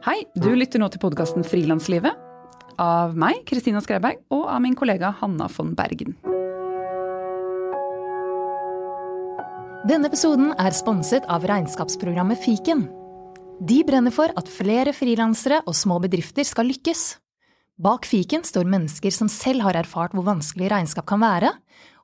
[0.00, 2.16] Hei, du lytter nå til podkasten Frilanslivet.
[2.80, 6.14] Av meg, Kristina Skreiberg, og av min kollega Hanna von Bergen.
[9.84, 12.86] Denne episoden er sponset av regnskapsprogrammet Fiken.
[13.60, 17.04] De brenner for at flere frilansere og små bedrifter skal lykkes.
[17.76, 21.52] Bak fiken står mennesker som selv har erfart hvor vanskelig regnskap kan være,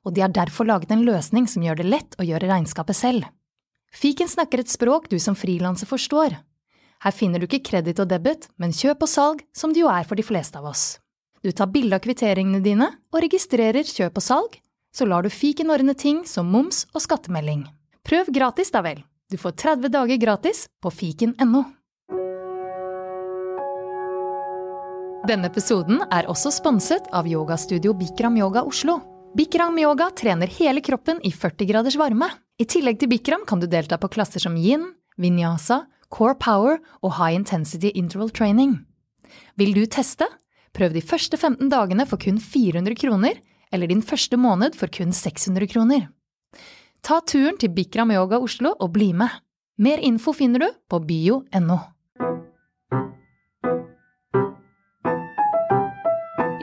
[0.05, 3.25] og de har derfor laget en løsning som gjør det lett å gjøre regnskapet selv.
[3.89, 6.37] Fiken snakker et språk du som frilanser forstår,
[7.03, 10.07] her finner du ikke kreditt og debit, men kjøp og salg, som det jo er
[10.07, 10.97] for de fleste av oss.
[11.45, 14.57] Du tar bilde av kvitteringene dine og registrerer kjøp og salg,
[14.93, 17.67] så lar du fiken ordne ting som moms og skattemelding.
[18.07, 19.03] Prøv gratis, da vel.
[19.29, 21.65] Du får 30 dager gratis på fiken.no.
[25.27, 29.01] Denne episoden er også sponset av yogastudio Bikram Yoga Oslo.
[29.35, 32.29] Bikram Yoga trener hele kroppen i 40 graders varme.
[32.57, 34.85] I tillegg til Bikram kan du delta på klasser som yin,
[35.19, 38.77] vinyasa, Core Power og High Intensity Interval Training.
[39.59, 40.27] Vil du teste?
[40.73, 43.39] Prøv de første 15 dagene for kun 400 kroner,
[43.73, 46.07] eller din første måned for kun 600 kroner.
[47.03, 49.29] Ta turen til Bikram Yoga Oslo og bli med.
[49.77, 51.77] Mer info finner du på bio.no.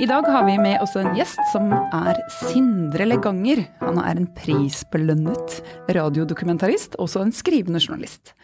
[0.04, 3.62] I dag har vi med oss en gjest som er Sindre Leganger.
[3.80, 5.54] Han er en prisbelønnet
[5.96, 8.34] radiodokumentarist, også en skrivende journalist.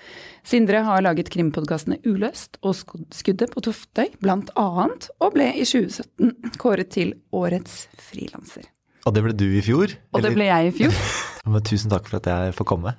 [0.41, 2.79] Sindre har laget krimpodkastene Uløst og
[3.13, 8.65] Skuddet på Toftøy, blant annet, og ble i 2017 kåret til Årets frilanser.
[9.05, 9.93] Og det ble du i fjor?
[10.17, 10.97] Og det ble jeg i fjor.
[11.53, 12.95] Men tusen takk for at jeg får komme.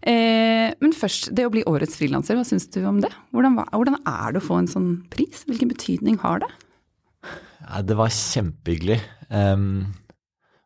[0.00, 3.12] Eh, men først, det å bli årets frilanser, hva syns du om det?
[3.36, 5.44] Hvordan, hvordan er det å få en sånn pris?
[5.46, 6.50] Hvilken betydning har det?
[7.60, 8.98] Ja, det var kjempehyggelig.
[9.28, 9.92] Um,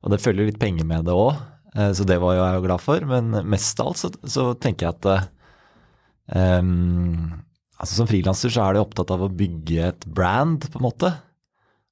[0.04, 1.36] og det følger litt penger med det òg,
[1.74, 3.06] uh, eh, så det var jeg jo glad for.
[3.10, 5.30] Men mest av alt så, så tenker jeg at
[6.60, 7.30] um,
[7.78, 11.14] altså Som frilanser så er du opptatt av å bygge et brand, på en måte.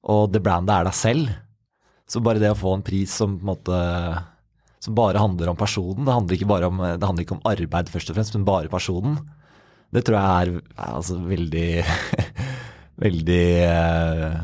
[0.09, 1.33] Og det brandet er deg selv.
[2.09, 3.81] Så bare det å få en pris som på en måte
[4.83, 8.09] som bare handler om personen, det handler ikke bare om, handler ikke om arbeid først
[8.11, 9.15] og fremst, men bare personen,
[9.95, 11.67] det tror jeg er altså, veldig
[13.01, 14.35] veldig eh,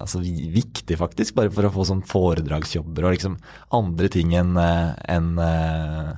[0.00, 3.36] altså, viktig, faktisk, bare for å få sånn foredragsjobber og liksom
[3.76, 6.10] andre ting enn eh, en, eh,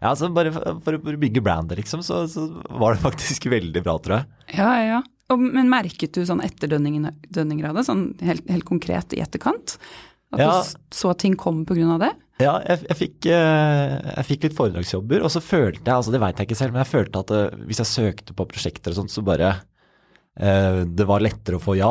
[0.00, 3.98] ja, altså Bare for, å bygge brandet, liksom, så, så, var det faktisk veldig bra,
[4.02, 4.30] tror jeg.
[4.58, 5.00] Ja, ja.
[5.30, 9.76] Og, men merket du sånn etterdønninger av det, sånn helt, helt, konkret i etterkant?
[10.34, 10.50] At ja.
[10.58, 12.00] du så ting kom pga.
[12.02, 12.10] det?
[12.40, 16.40] Ja, jeg, jeg, fikk, jeg, fikk, litt foredragsjobber, og så følte jeg, altså det veit
[16.40, 19.22] jeg ikke selv, men jeg følte at hvis jeg søkte på prosjekter og sånt, så
[19.26, 19.69] bare Eh,
[20.36, 21.90] det var lettere å få ja.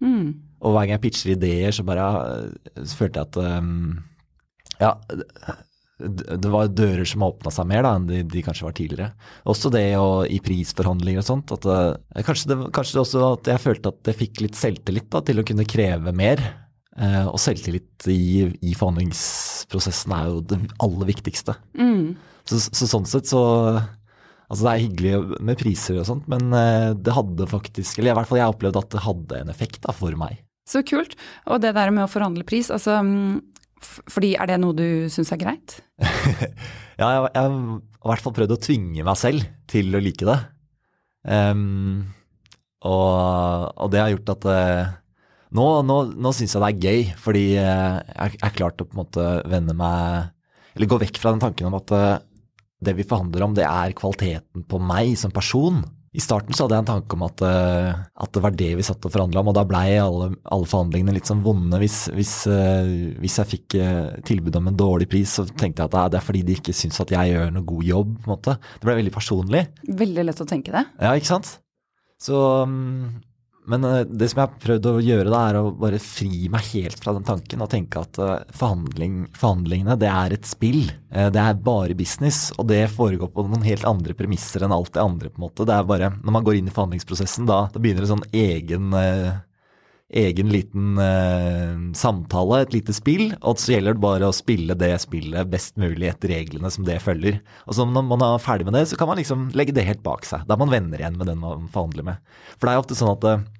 [0.00, 0.50] Mm.
[0.60, 3.98] Og hver gang jeg pitcher ideer, så bare eh, så følte jeg at um,
[4.80, 4.92] ja,
[6.00, 9.10] det var dører som åpna seg mer da, enn de, de, kanskje var tidligere.
[9.52, 11.52] Også det å, i prisforhandlinger og sånt.
[11.56, 15.08] At, uh, kanskje, det, kanskje det også at jeg følte at jeg fikk litt selvtillit
[15.12, 16.44] da, til å kunne kreve mer.
[17.00, 21.56] Uh, og selvtillit i, i, forhandlingsprosessen er jo det aller viktigste.
[21.78, 22.18] Mm.
[22.48, 23.42] Så, så, sånn sett så
[24.50, 28.18] Altså Det er hyggelig med priser og sånt, men eh, det hadde faktisk Eller i
[28.18, 30.40] hvert fall jeg opplevde at det hadde en effekt da, for meg.
[30.66, 31.14] Så kult.
[31.50, 32.98] Og det der med å forhandle pris, altså
[33.80, 35.78] fordi Er det noe du syns er greit?
[37.00, 40.26] ja, jeg, jeg, har i hvert fall prøvd å tvinge meg selv til å like
[40.28, 40.36] det.
[41.24, 42.10] Um,
[42.84, 44.92] og, og, det har gjort at uh,
[45.56, 48.96] nå, nå, nå syns jeg det er gøy, fordi uh, jeg har klart å på
[48.96, 50.30] en måte vende meg
[50.76, 52.20] Eller gå vekk fra den tanken om at uh,
[52.80, 55.82] det vi forhandler om, det er kvaliteten på meg som person.
[56.10, 58.86] I starten så hadde jeg en tanke om at, uh, at det var det vi
[58.86, 61.78] satt og forhandla om, og da blei alle, alle, forhandlingene litt sånn vonde.
[61.78, 65.92] Hvis, hvis, uh, hvis jeg fikk uh, tilbud om en dårlig pris, så tenkte jeg
[65.92, 68.16] at det er fordi de ikke syns at jeg gjør noe god jobb.
[68.18, 68.56] på en måte.
[68.58, 69.64] Det ble veldig personlig.
[70.02, 70.86] Veldig lett å tenke det.
[70.98, 71.52] Ja, ikke sant.
[72.20, 73.20] Så um,
[73.70, 76.66] men eh, det som jeg har prøvd å gjøre, da, er å bare fri meg
[76.72, 80.82] helt fra den tanken og tenke at eh, forhandling, forhandlingene det er et spill.
[81.10, 84.94] Eh, det er bare business, og det foregår på noen helt andre premisser enn alt
[84.96, 85.30] det andre.
[85.30, 85.68] på en måte.
[85.68, 88.90] Det er bare, Når man går inn i forhandlingsprosessen, da, da begynner det sånn egen,
[90.10, 94.90] egen liten eh, samtale, et lite spill, og så gjelder det bare å spille det
[95.04, 97.38] spillet best mulig etter reglene som det følger.
[97.68, 100.02] Og så Når man er ferdig med det, så kan man liksom legge det helt
[100.02, 100.42] bak seg.
[100.48, 102.36] Da er man venner igjen med den man forhandler med.
[102.56, 103.50] For det er jo ofte sånn at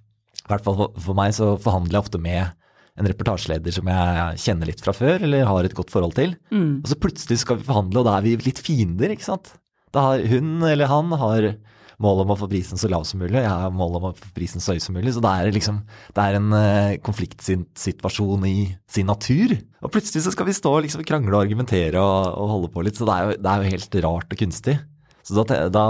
[0.50, 2.56] i hvert fall for, for meg så forhandler jeg ofte med
[3.00, 6.35] en reportasjeleder som jeg kjenner litt fra før, eller har et godt forhold til.
[6.52, 6.82] Mm.
[6.82, 9.55] Og så plutselig skal vi forhandle, og da er vi litt fiender, ikke sant.
[9.94, 11.52] Da har hun eller han har
[12.00, 14.31] mål om å få prisen så lav som mulig, jeg har mål om å få
[14.37, 15.12] prisen så høy som mulig.
[15.12, 15.82] Så det er liksom
[16.17, 18.55] det er en uh, konfliktsituasjon i
[18.91, 19.58] sin natur.
[19.85, 22.87] Og plutselig så skal vi stå og liksom krangle og argumentere og, og holde på
[22.87, 24.79] litt, så det er, jo, det er jo helt rart og kunstig.
[25.26, 25.85] Så da, da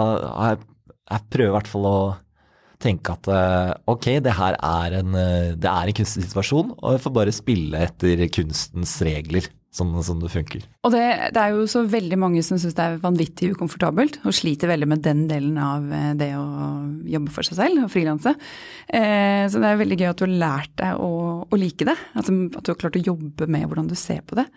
[0.51, 0.65] jeg,
[1.15, 1.99] jeg prøver i hvert fall å
[2.81, 6.97] tenke at eh, ok, det her er en, eh, det er en kunstig situasjon, og
[6.97, 10.65] jeg får bare spille etter kunstens regler, sånn som det funker.
[10.87, 11.05] Og det,
[11.37, 14.91] det er jo så veldig mange som syns det er vanvittig ukomfortabelt, og sliter veldig
[14.91, 16.47] med den delen av eh, det å
[17.15, 18.35] jobbe for seg selv og frilanse.
[18.89, 21.11] Eh, så det er veldig gøy at du har lært deg å,
[21.47, 21.99] å like det.
[22.15, 24.49] At, at du har klart å jobbe med hvordan du ser på det.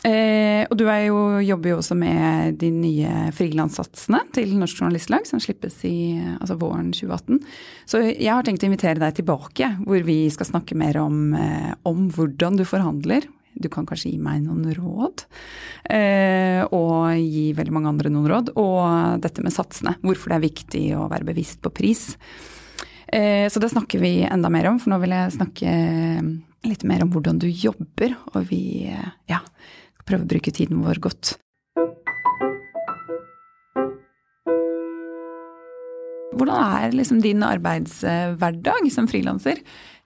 [0.00, 5.42] Eh, og du jo, jobber jo også med de nye frilanssatsene til Norsk Journalistlag, som
[5.42, 7.42] slippes i altså våren 2018.
[7.88, 11.74] Så jeg har tenkt å invitere deg tilbake, hvor vi skal snakke mer om, eh,
[11.84, 13.28] om hvordan du forhandler.
[13.60, 15.26] Du kan kanskje gi meg noen råd,
[15.90, 18.52] eh, og gi veldig mange andre noen råd.
[18.56, 22.14] Og dette med satsene, hvorfor det er viktig å være bevisst på pris.
[23.12, 25.74] Eh, så det snakker vi enda mer om, for nå vil jeg snakke
[26.64, 28.16] litt mer om hvordan du jobber.
[28.32, 29.42] Og vi, eh, ja
[30.10, 31.36] prøve å bruke tiden vår godt.
[36.40, 39.60] Hvordan er liksom din arbeidshverdag som frilanser?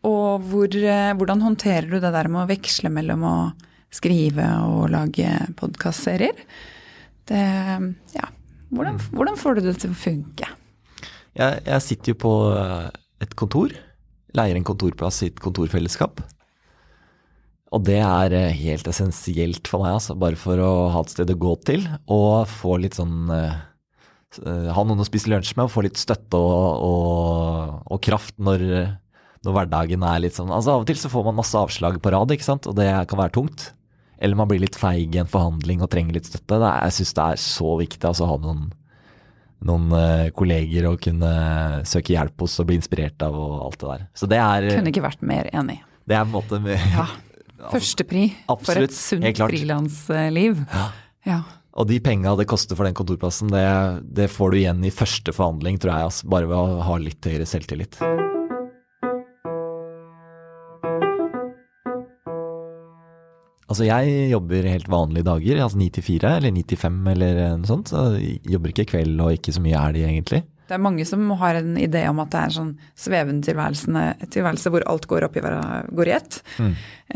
[0.05, 3.37] Og hvor, eh, hvordan håndterer du det der med å veksle mellom å
[3.95, 6.45] skrive og lage podkastserier?
[7.31, 8.27] Ja,
[8.75, 10.51] hvordan, hvordan, får du det til å funke?
[11.35, 12.91] Jeg, jeg sitter jo på eh,
[13.25, 13.73] et kontor.
[14.37, 16.21] Leier en kontorplass i et kontorfellesskap.
[17.75, 21.31] Og det er eh, helt essensielt for meg, altså, bare for å ha et sted
[21.33, 21.87] å gå til.
[22.13, 23.57] Og få litt sånn uh,
[24.75, 28.65] Ha noen å spise lunsj med og få litt støtte og, og, og kraft når,
[29.47, 32.11] når, hverdagen er litt sånn Altså Av og til så får man masse avslag på
[32.15, 33.69] rad, ikke sant, og det kan være tungt.
[34.23, 36.61] Eller man blir litt feig i en forhandling og trenger litt støtte.
[36.61, 38.65] Er, jeg syns det er så viktig altså, å ha noen,
[39.67, 41.35] noen uh, kolleger å kunne
[41.91, 44.09] søke hjelp hos og bli inspirert av og alt det der.
[44.15, 45.81] Så det er Kunne ikke vært mer enig.
[46.07, 47.09] Det er på en måte ja.
[47.73, 50.65] Førstepri for et sunt frilansliv.
[50.69, 50.87] Ja.
[51.29, 51.41] ja.
[51.75, 53.65] Og de penga det koster for den kontorplassen, det,
[54.15, 56.11] det, får du igjen i første forhandling, tror jeg.
[56.11, 57.99] Altså, bare ved å ha litt høyere selvtillit.
[63.75, 67.57] Altså jeg jobber helt vanlige dager, altså ni til fire eller ni til fem eller
[67.59, 67.91] noe sånt.
[67.91, 70.45] Så jeg jobber ikke kveld og ikke så mye er det egentlig.
[70.65, 73.45] Det er mange som har en idé om at det er en sånn svevende
[74.33, 76.39] tilværelse hvor alt går opp i, går i ett.
[76.57, 76.71] Mm.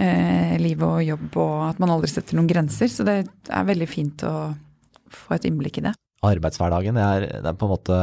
[0.05, 2.93] Eh, liv og jobb, og at man aldri setter noen grenser.
[2.93, 4.35] Så det er veldig fint å
[5.09, 5.95] få et innblikk i det.
[6.29, 7.97] Arbeidshverdagen, det er, det er på en måte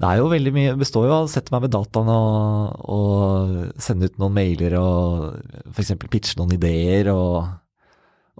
[0.00, 3.80] Det er jo veldig mye består jo av å sette meg ved dataen og, og
[3.80, 5.94] sende ut noen mailer og f.eks.
[6.10, 7.44] pitche noen ideer og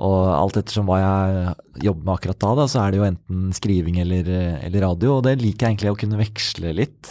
[0.00, 1.54] og alt ettersom hva jeg
[1.84, 4.30] jobber med akkurat da, da, så er det jo enten skriving eller,
[4.64, 5.18] eller, radio.
[5.18, 7.10] Og det liker jeg egentlig å kunne veksle litt.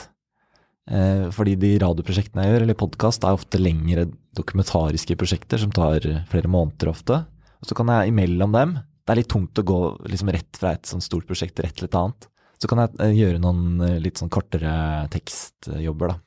[0.89, 4.07] Eh, fordi de radioprosjektene jeg gjør, eller podkast, er ofte lengre
[4.37, 6.01] dokumentariske prosjekter som tar
[6.31, 7.21] flere måneder ofte.
[7.61, 10.75] Og så kan jeg imellom dem Det er litt tungt å gå liksom rett fra
[10.77, 12.27] et sånt stort prosjekt rett til et annet.
[12.61, 16.19] Så kan jeg eh, gjøre noen eh, litt sånn kortere tekstjobber, da.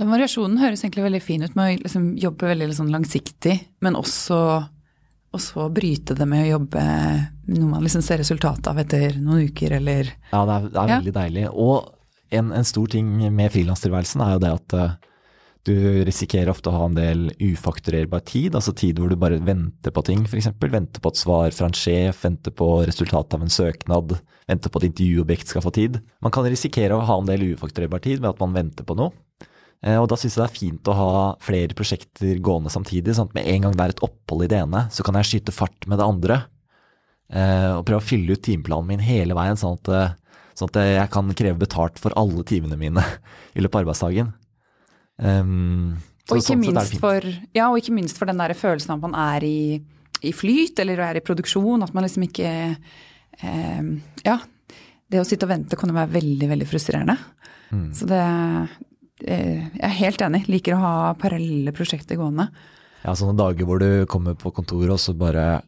[0.00, 3.98] Den variasjonen høres egentlig veldig fin ut med å liksom jobbe veldig sånn langsiktig, men
[3.98, 4.38] også
[5.32, 6.82] og så bryte det med å jobbe
[7.52, 10.90] noe man liksom ser resultatet av etter noen uker, eller Ja, det er, det er
[10.92, 10.98] ja.
[10.98, 11.46] veldig deilig.
[11.52, 11.88] Og
[12.32, 14.92] en, en stor ting med frilanstilværelsen er jo det at uh,
[15.68, 15.74] du
[16.04, 20.04] risikerer ofte å ha en del ufakturerbar tid, altså tid hvor du bare venter på
[20.06, 20.50] ting, f.eks.
[20.60, 24.16] Venter på et svar fra en sjef, venter på resultatet av en søknad,
[24.50, 26.00] venter på at intervjuobjekt skal få tid.
[26.24, 29.14] Man kan risikere å ha en del ufakturerbar tid ved at man venter på noe.
[29.82, 31.12] Eh, og da syns jeg det er fint å ha
[31.42, 33.16] flere prosjekter gående samtidig.
[33.16, 35.30] sånn at Med en gang det er et opphold i det ene, så kan jeg
[35.30, 36.44] skyte fart med det andre.
[37.32, 40.14] Eh, og prøve å fylle ut timeplanen min hele veien, sånn at, eh,
[40.54, 43.02] sånn at jeg kan kreve betalt for alle timene mine
[43.56, 44.32] i løpet av arbeidsdagen.
[45.22, 45.98] Um,
[46.30, 49.18] og, ikke sånn for, ja, og ikke minst for den der følelsen av at man
[49.18, 49.82] er i,
[50.22, 51.82] i flyt eller er i produksjon.
[51.84, 52.54] At man liksom ikke
[53.42, 54.38] um, Ja.
[55.12, 57.18] Det å sitte og vente kan jo være veldig, veldig frustrerende.
[57.68, 57.90] Mm.
[57.92, 58.20] Så det,
[59.22, 60.44] jeg er helt enig.
[60.50, 62.48] Liker å ha parallelle prosjekter gående.
[63.02, 65.62] Ja, sånne dager hvor du kommer på kontoret og så bare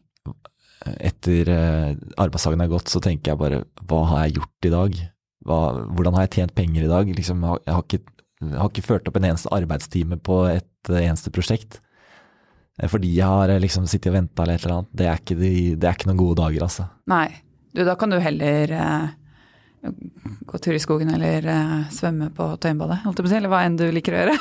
[0.85, 4.99] etter eh, arbeidsdagen er gått, så tenker jeg bare hva har jeg gjort i dag?
[5.45, 5.59] Hva,
[5.95, 7.09] hvordan har jeg tjent penger i dag?
[7.17, 8.01] Liksom, jeg, har ikke,
[8.43, 11.79] jeg, har ikke, ført opp en eneste arbeidstime på et eneste prosjekt.
[12.79, 14.93] Eh, fordi jeg har liksom sittet og venta eller et eller annet.
[14.93, 16.89] Det er, ikke de, det er ikke noen gode dager, altså.
[17.11, 17.27] Nei.
[17.75, 19.13] Du, da kan du heller eh
[20.45, 24.21] gå tur i skogen eller uh, svømme på Tøyenbadet, eller hva enn du liker å
[24.21, 24.35] gjøre.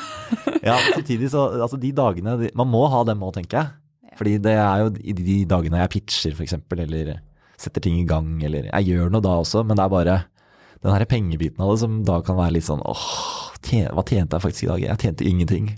[0.68, 3.72] ja, samtidig så altså de dagene Man må ha dem òg, tenker jeg.
[4.18, 7.16] Fordi det er jo i de dagene jeg pitcher, f.eks., eller
[7.60, 10.18] setter ting i gang, eller Jeg gjør noe da også, men det er bare
[10.84, 13.06] den her pengebiten av det som da kan være litt sånn åh,
[13.64, 14.84] tjen, hva tjente jeg faktisk i dag?
[14.84, 15.70] Jeg tjente ingenting.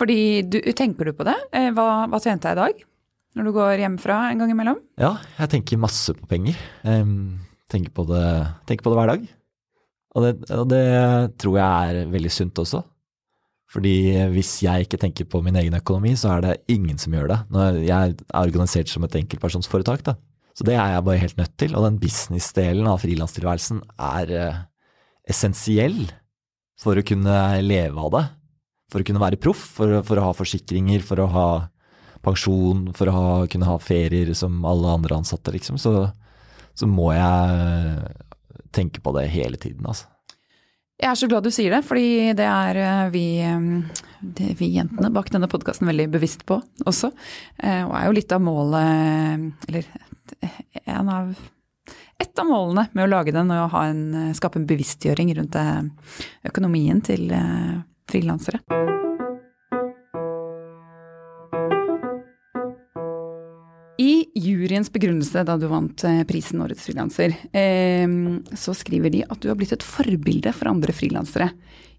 [0.00, 1.36] Fordi du, Tenker du på det?
[1.56, 2.86] Eh, hva, hva tjente jeg i dag?
[3.36, 4.78] Når du går hjemmefra en gang imellom?
[4.98, 6.56] Ja, jeg tenker masse på penger.
[6.82, 8.24] Um, Tenker på det,
[8.68, 9.28] tenker på det hver dag.
[10.18, 10.86] Og det, og det
[11.38, 12.82] tror jeg er veldig sunt også.
[13.70, 13.94] Fordi
[14.32, 17.38] hvis jeg ikke tenker på min egen økonomi, så er det ingen som gjør det.
[17.86, 20.16] Jeg er organisert som et enkeltpersonsforetak, da.
[20.58, 21.76] Så det er jeg bare helt nødt til.
[21.78, 24.58] Og den business-delen av frilanstilværelsen er eh,
[25.30, 26.02] essensiell
[26.80, 28.24] for å kunne leve av det.
[28.90, 31.48] For å kunne være proff, for, for, å ha forsikringer, for å ha
[32.26, 35.78] pensjon, for å ha, kunne ha ferier som alle andre ansatte, liksom.
[35.80, 35.94] Så,
[36.74, 38.16] så må jeg
[38.74, 40.08] tenke på det hele tiden, altså.
[41.00, 43.24] Jeg er så glad du sier det, fordi det er eh, vi,
[44.20, 47.08] det er vi jentene bak denne podkasten veldig bevisst på også.
[47.56, 49.88] Eh, og er jo litt av målet, eller
[50.84, 51.32] en av
[52.20, 54.04] et av målene med å lage den og en,
[54.36, 55.56] skape en bevisstgjøring rundt
[56.52, 57.32] økonomien til
[58.12, 58.60] frilansere.
[64.00, 67.34] I juryens begrunnelse da du vant eh, prisen Årets frilanser,
[68.56, 71.50] så skriver de at du har blitt et forbilde for andre frilansere.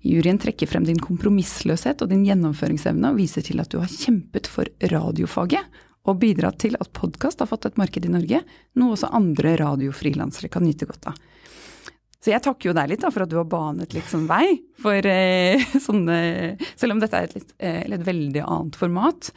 [0.01, 4.49] Juryen trekker frem din kompromissløshet og din gjennomføringsevne og viser til at du har kjempet
[4.49, 8.41] for radiofaget og bidratt til at podkast har fått et marked i Norge,
[8.81, 11.19] noe også andre radiofrilansere kan nyte godt av.
[12.21, 14.59] Så jeg takker jo deg litt da, for at du har banet litt sånn vei
[14.81, 16.19] for eh, sånne
[16.77, 19.31] Selv om dette er et, litt, eh, et veldig annet format.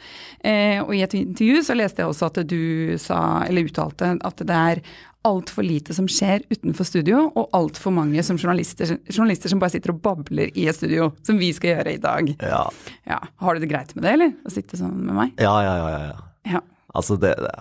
[0.45, 4.45] Eh, og i et intervju så leste jeg også at du sa, eller uttalte, at
[4.45, 4.83] det er
[5.25, 9.95] altfor lite som skjer utenfor studio, og altfor mange som journalister, journalister, som bare sitter
[9.95, 12.29] og babler i et studio, som vi skal gjøre i dag.
[12.37, 12.61] Ja.
[13.09, 13.19] ja.
[13.41, 14.37] Har du det greit med det, eller?
[14.45, 15.33] Å sitte sånn med meg?
[15.41, 15.89] Ja, ja, ja.
[16.05, 16.55] ja.
[16.57, 16.63] ja.
[16.93, 17.55] Altså, det, det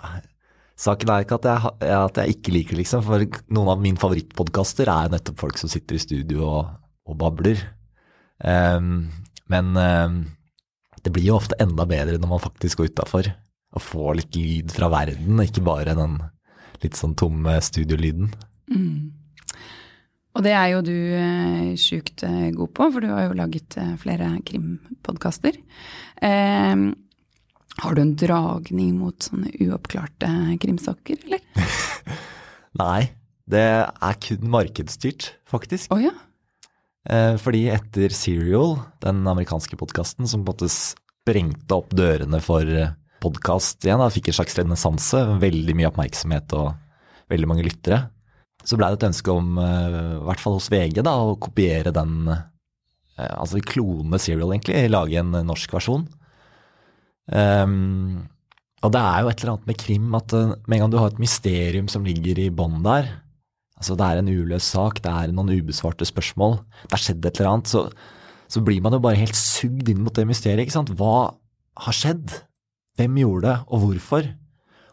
[0.75, 3.23] Saken er ikke at jeg, at jeg, ikke liker liksom, for
[3.55, 6.73] noen av mine favorittpodkaster er nettopp folk som sitter i studio og,
[7.07, 7.61] og babler.
[8.43, 9.07] Um,
[9.53, 10.19] men um,
[11.05, 13.31] det blir jo ofte enda bedre når man faktisk går utafor
[13.75, 16.19] og får litt lyd fra verden, ikke bare den
[16.83, 18.31] litt sånn tomme studiolyden.
[18.71, 19.13] Mm.
[20.35, 23.77] Og det er jo du eh, sjukt eh, god på, for du har jo laget
[23.79, 25.59] eh, flere krimpodkaster.
[26.19, 26.75] Eh,
[27.83, 30.31] har du en dragning mot sånne uoppklarte
[30.63, 31.43] krimsaker, eller?
[32.83, 33.01] Nei,
[33.51, 35.91] det er kun markedsstyrt, faktisk.
[35.95, 36.15] Oh, ja.
[37.11, 42.69] Eh, fordi etter Serial, den amerikanske podkasten som på en måte sprengte opp dørene for
[43.25, 46.75] podkast igjen, da fikk en slags renessanse, veldig mye oppmerksomhet og
[47.33, 48.05] veldig mange lyttere,
[48.65, 51.93] så blei det et ønske om, eh, i hvert fall hos VG, da, å kopiere
[51.95, 52.45] den eh,
[53.17, 56.09] Altså klone Serial, egentlig, lage en norsk versjon.
[57.33, 58.25] Um,
[58.85, 60.99] og det er jo et eller annet med krim at uh, med en gang du
[61.01, 63.09] har et mysterium som ligger i bånn der,
[63.81, 67.41] altså det er en uløst sak, det er noen ubesvarte spørsmål, det har skjedd et
[67.41, 67.87] eller annet, så,
[68.53, 70.67] så blir man jo bare helt sugd inn mot det mysteriet.
[70.67, 70.93] ikke sant?
[70.99, 71.33] Hva
[71.87, 72.37] har skjedd?
[73.01, 74.29] Hvem gjorde det, og hvorfor?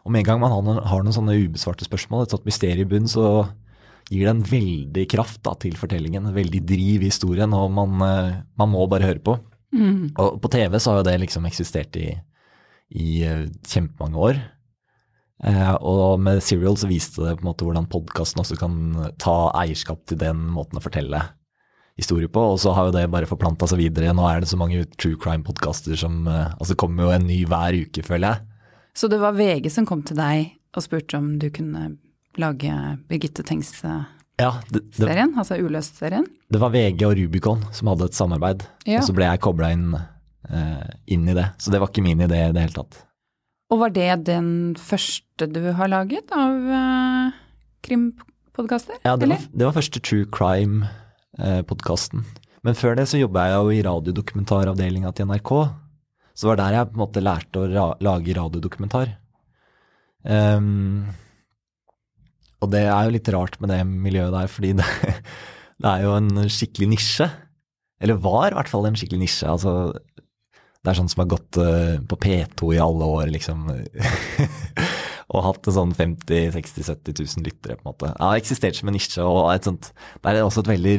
[0.02, 2.88] Og med en gang man har noen, har noen sånne ubesvarte spørsmål, et sånt mysterium
[2.88, 3.26] i bunn, så
[4.10, 8.02] gir det en veldig kraft da, til fortellingen, en veldig driv i historien, og man,
[8.02, 9.36] uh, man må bare høre på.
[9.72, 10.12] Mm.
[10.20, 12.10] Og på TV så har jo det liksom eksistert i,
[12.92, 14.42] i uh, kjempemange år.
[15.42, 18.76] Eh, og med Serial så viste det på en måte hvordan podkasten også kan
[19.18, 21.24] ta eierskap til den måten å fortelle
[21.98, 22.44] historie på.
[22.54, 24.14] Og så har jo det bare forplanta seg videre.
[24.14, 27.76] Nå er det så mange true crime-podkaster som uh, Altså kommer jo en ny hver
[27.82, 28.48] uke, føler jeg.
[28.94, 31.94] Så det var VG som kom til deg og spurte om du kunne
[32.40, 32.72] lage
[33.08, 33.74] Birgitte Tengs
[34.40, 36.26] ja, det, det, serien, altså Uløst-serien?
[36.52, 39.00] Det var VG og Rubicon som hadde et samarbeid, ja.
[39.00, 39.90] og så ble jeg kobla inn,
[40.48, 41.48] eh, inn, i det.
[41.62, 43.02] Så det var ikke min idé i det hele tatt.
[43.72, 47.38] Og var det den første du har laget av eh,
[47.86, 49.00] krimpodkaster?
[49.04, 52.24] Ja, det var, det var, første true crime-podkasten.
[52.24, 55.54] Eh, Men før det så jobba jeg jo i radiodokumentaravdelinga til NRK.
[56.32, 59.16] Så det var der jeg på en måte lærte å ra lage radiodokumentar.
[60.22, 61.10] Um,
[62.62, 64.86] og det er jo litt rart med det miljøet der, fordi det,
[65.82, 67.28] det er jo en skikkelig nisje.
[68.02, 69.50] Eller var i hvert fall en skikkelig nisje.
[69.50, 69.92] Altså,
[70.82, 73.68] det er sånn som har gått uh, på P2 i alle år, liksom.
[75.32, 78.10] og hatt sånn 50 60 70 000 lyttere, på en måte.
[78.10, 79.22] Det har eksistert som en nisje.
[79.22, 80.96] og et sånt, Det er også et veldig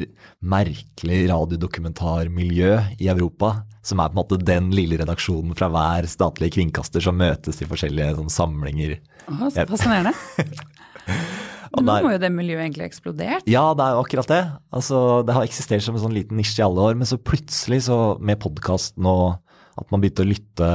[0.56, 3.56] merkelig radiodokumentarmiljø i Europa.
[3.84, 7.68] Som er på en måte den lille redaksjonen fra hver statlige kringkaster som møtes i
[7.68, 9.00] forskjellige sånn, samlinger.
[9.28, 10.16] Åh, så fascinerende.
[11.74, 13.48] Nå må jo det miljøet egentlig eksplodert?
[13.50, 14.42] Ja, det er jo akkurat det.
[14.76, 17.84] Altså, det har eksistert som en sånn liten nisje i alle år, men så plutselig,
[17.88, 19.40] så med podkasten og
[19.74, 20.70] at man begynte å lytte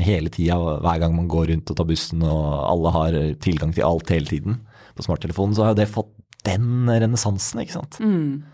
[0.00, 3.84] hele tida hver gang man går rundt og tar bussen, og alle har tilgang til
[3.84, 4.62] alt hele tiden
[4.96, 6.14] på smarttelefonen, så har jo det fått
[6.48, 7.98] den renessansen, ikke sant.
[8.00, 8.46] Mm.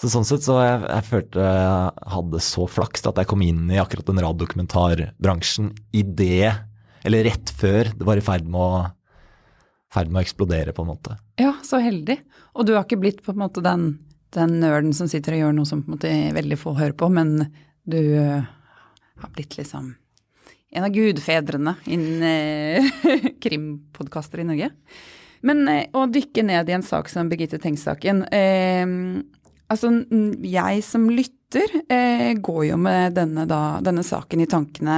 [0.00, 3.66] Så sånn sett så jeg, jeg følte jeg hadde så flaks at jeg kom inn
[3.68, 6.52] i akkurat den radiodokumentarbransjen i det,
[7.04, 8.70] eller rett før det var i ferd med å
[9.90, 11.16] ferd med å eksplodere, på en måte.
[11.40, 12.20] Ja, så heldig.
[12.54, 13.92] Og du har ikke blitt på en måte den
[14.34, 17.08] den nerden som sitter og gjør noe som på en måte veldig få hører på,
[17.12, 17.48] men
[17.88, 18.46] du uh,
[19.20, 19.94] har blitt liksom
[20.70, 22.90] en av gudfedrene innen eh,
[23.42, 24.68] krimpodkaster i Norge.
[25.42, 28.22] Men eh, å dykke ned i en sak som Birgitte Tengs-saken
[29.70, 29.90] Altså,
[30.42, 31.62] jeg som lytter
[31.92, 34.96] eh, går jo med denne, da, denne, saken i tankene.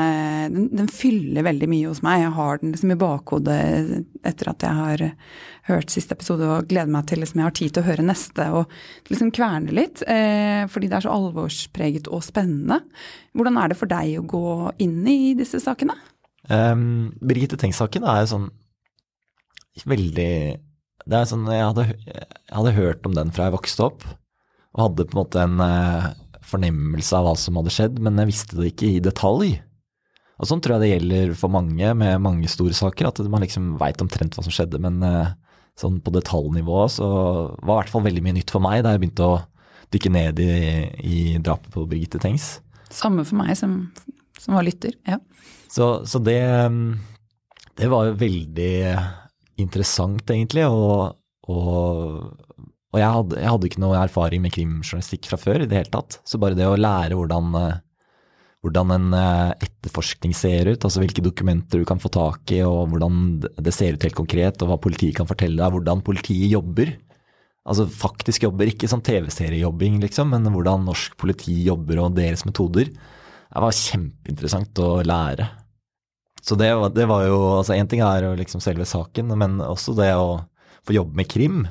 [0.53, 2.23] Den, den, fyller veldig mye hos meg.
[2.23, 3.59] Jeg har den liksom i bakhodet
[4.25, 5.05] etter at jeg har
[5.69, 8.47] hørt siste episode og gleder meg til liksom jeg har tid til å høre neste
[8.57, 8.73] og
[9.13, 10.01] liksom kverne litt.
[10.09, 12.81] Eh, fordi det er så alvorspreget og spennende.
[13.37, 15.99] Hvordan er det for deg å gå inn i disse sakene?
[16.49, 18.49] Um, Birgitte Tengs-saken er jo sånn
[19.87, 20.33] veldig
[21.07, 24.03] Det er sånn jeg hadde, jeg hadde hørt om den fra jeg vokste opp
[24.73, 26.09] og hadde på en måte en eh,
[26.49, 29.55] fornemmelse av hva som hadde skjedd, men jeg visste det ikke i detalj.
[30.43, 33.77] Og Sånn tror jeg det gjelder for mange med mange store saker, at man liksom
[33.81, 34.81] veit omtrent hva som skjedde.
[34.83, 35.35] Men eh,
[35.79, 37.09] sånn på detaljnivå så
[37.63, 39.41] var i hvert fall veldig mye nytt for meg da jeg begynte å
[39.93, 40.53] dykke ned i,
[41.05, 42.57] i drapet på Birgitte Tengs.
[42.93, 43.77] Samme for meg som,
[44.41, 45.21] som var lytter, ja.
[45.73, 46.41] Så, så det,
[47.81, 48.73] det var jo veldig
[49.63, 51.15] interessant, egentlig, og,
[51.49, 52.52] og
[52.93, 55.93] og jeg hadde, jeg hadde, ikke noe erfaring med krimjournalistikk fra før i det hele
[55.93, 56.19] tatt.
[56.29, 57.79] Så bare det å lære hvordan, eh,
[58.67, 62.93] hvordan en eh, etterforskning ser ut, altså hvilke dokumenter du kan få tak i, og
[62.93, 66.93] hvordan det ser ut helt konkret, og hva politiet kan fortelle deg, hvordan politiet jobber.
[67.65, 72.93] Altså faktisk jobber, ikke sånn TV-seriejobbing, liksom, men hvordan norsk politi jobber og deres metoder.
[72.93, 75.49] Det var kjempeinteressant å lære.
[76.43, 80.11] Så det, det var jo altså Én ting er liksom selve saken, men også det
[80.19, 80.43] å
[80.83, 81.63] få jobbe med krim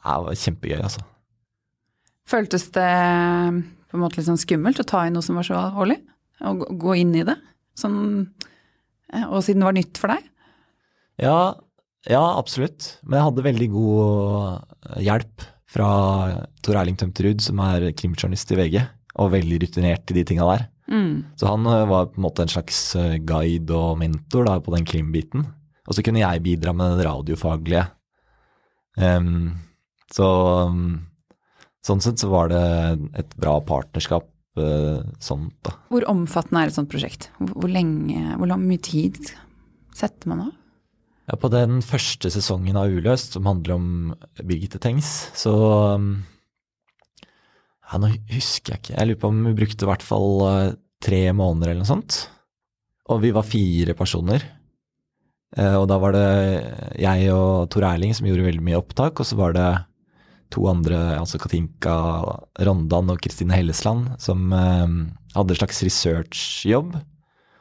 [0.00, 1.04] det var kjempegøy, altså.
[2.30, 2.90] Føltes det
[3.90, 5.98] på en måte litt sånn skummelt å ta i noe som var så alvorlig?
[6.40, 7.36] Å gå inn i det?
[7.76, 7.98] Sånn,
[9.26, 10.28] og siden det var nytt for deg?
[11.20, 11.40] Ja,
[12.08, 12.94] ja, absolutt.
[13.02, 15.90] Men jeg hadde veldig god hjelp fra
[16.64, 18.78] Tor Erling Tømterud, som er krimjournalist i VG,
[19.20, 20.68] og veldig rutinert i de tinga der.
[20.90, 21.24] Mm.
[21.38, 24.74] Så han eh, var på en måte en slags eh, guide og mentor da, på
[24.74, 25.46] den krimbiten.
[25.86, 27.84] Og så kunne jeg bidra med det radiofaglige.
[28.98, 29.54] Um,
[30.10, 30.26] så
[30.66, 30.84] um,
[31.86, 32.64] sånn sett så var det
[33.20, 34.26] et bra partnerskap
[34.60, 35.76] uh, sånn, da.
[35.92, 37.30] Hvor omfattende er et sånt prosjekt?
[37.38, 39.20] Hvor, lenge, hvor lang mye tid
[39.96, 40.56] setter man av?
[41.30, 43.88] Ja, på den første sesongen av Uløst, som handler om
[44.42, 45.54] Birgitte Tengs, så
[45.94, 46.12] um,
[47.86, 48.96] Ja, nå husker jeg ikke.
[48.96, 52.24] Jeg lurer på om vi brukte i hvert fall uh, tre måneder eller noe sånt.
[53.10, 54.42] Og vi var fire personer.
[55.54, 56.26] Uh, og da var det
[56.98, 59.70] jeg og Tor Erling som gjorde veldig mye opptak, og så var det
[60.50, 61.94] to andre, altså Katinka
[62.66, 64.98] Rondan og Kristine Hellesland, som eh,
[65.36, 66.94] hadde en slags researchjobb.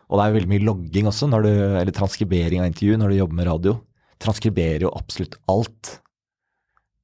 [0.10, 3.20] Og det er jo veldig mye logging også, du, eller transkribering av intervju når du
[3.20, 3.76] jobber med radio.
[4.20, 6.00] Transkriberer jo absolutt alt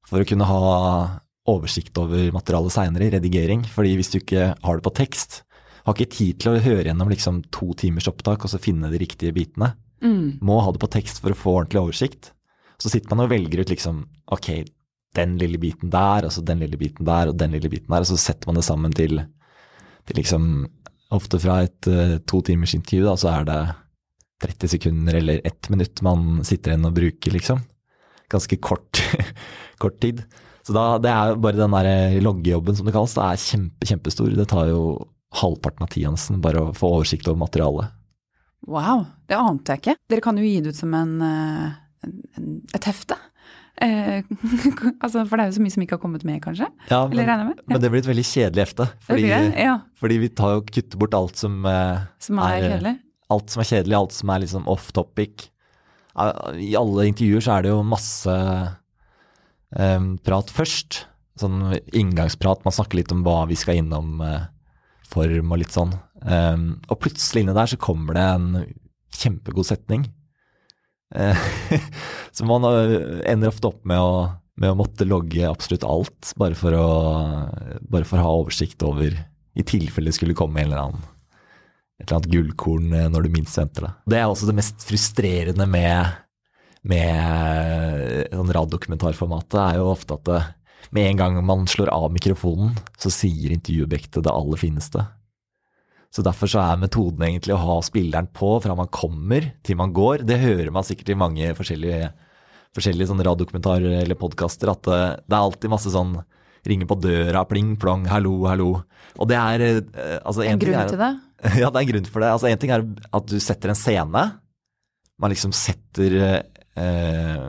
[0.06, 0.62] for å kunne ha
[1.50, 3.66] oversikt over materialet seinere, redigering.
[3.70, 5.44] fordi hvis du ikke har det på tekst,
[5.86, 9.02] har ikke tid til å høre gjennom liksom to timers opptak og så finne de
[9.02, 9.76] riktige bitene.
[10.02, 10.42] Mm.
[10.42, 12.32] Må ha det på tekst for å få ordentlig oversikt.
[12.82, 14.66] Så sitter man og velger ut liksom Ok,
[15.16, 18.06] den lille biten der, og så den lille biten der, og den lille biten der,
[18.06, 19.22] og så setter man det sammen til,
[20.06, 20.50] til liksom
[21.14, 23.60] Ofte fra et uh, to timers intervju, da, så er det
[24.42, 27.62] 30 sekunder eller ett minutt man sitter igjen og bruker, liksom.
[28.34, 29.00] Ganske kort,
[29.84, 30.24] kort tid.
[30.66, 34.34] Så da, det er bare den der loggejobben som det kalles, det er kjempe, kjempestor.
[34.34, 34.82] Det tar jo
[35.38, 37.94] halvparten av Tiansen bare å få oversikt over materialet.
[38.66, 39.98] Wow, det ante jeg ikke.
[40.10, 43.18] Dere kan jo gi det ut som en, en, en, et hefte.
[43.84, 44.24] Eh,
[45.04, 46.70] altså, for det er jo så mye som ikke har kommet med, kanskje?
[46.90, 47.38] Ja, men, ja.
[47.44, 48.88] men det blir et veldig kjedelig hefte.
[49.08, 49.76] Fordi, ja.
[50.00, 52.96] fordi vi tar jo kutter bort alt som, eh, som er, er, kjedelig?
[53.36, 55.50] Alt som er kjedelig, alt som er liksom off topic.
[56.16, 58.38] I alle intervjuer så er det jo masse
[59.76, 61.04] eh, prat først.
[61.36, 61.60] Sånn
[61.92, 64.46] inngangsprat, man snakker litt om hva vi skal innom, uh,
[65.12, 65.90] form og litt sånn.
[66.24, 68.46] Um, og plutselig inni der så kommer det en
[69.20, 70.15] kjempegod setning Eh,
[72.36, 74.16] så man ender ofte opp med å,
[74.60, 76.90] med å, måtte logge absolutt alt, bare for, å,
[77.86, 79.14] bare for å ha oversikt over
[79.56, 81.08] i tilfelle det skulle komme en eller annen,
[82.02, 83.94] et eller annet gullkorn eh, når du minst venter det.
[84.12, 86.18] Det er også det mest frustrerende med,
[86.84, 90.42] med sånn raddokumentarformatet, er jo ofte at det,
[90.96, 95.06] med en gang man slår av mikrofonen, så sier intervjuobjektet det aller fineste.
[96.16, 99.92] Så Derfor så er metoden egentlig å ha spilleren på fra man kommer til man
[99.96, 100.24] går.
[100.24, 102.08] Det hører man sikkert i mange forskjellige,
[102.78, 106.16] forskjellige radiodokumentarer eller podkaster, at det, eh, det, er alltid masse sånn
[106.66, 108.70] ringer på døra, pling plong, hallo, hallo.
[109.20, 109.82] Og det er eh,
[110.22, 111.12] altså, En, en grunn er, til det?
[111.62, 112.32] Ja, det er en grunn for det.
[112.38, 112.88] Altså, En ting er
[113.20, 114.26] at du setter en scene.
[115.20, 117.44] Man liksom setter eh,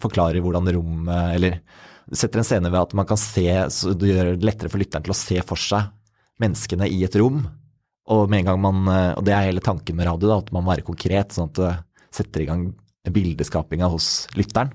[0.00, 1.60] Forklarer hvordan rommet Eller
[2.12, 5.04] setter en scene ved at man kan se, så det gjør det lettere for lytteren
[5.04, 5.92] til å se for seg
[6.40, 7.42] menneskene i et rom.
[8.08, 10.86] Og man, eh, og det er hele tanken med radio, da, at man må være
[10.86, 11.72] konkret, sånn at det
[12.14, 12.68] setter i gang
[13.08, 14.72] bildeskapinga hos lytteren.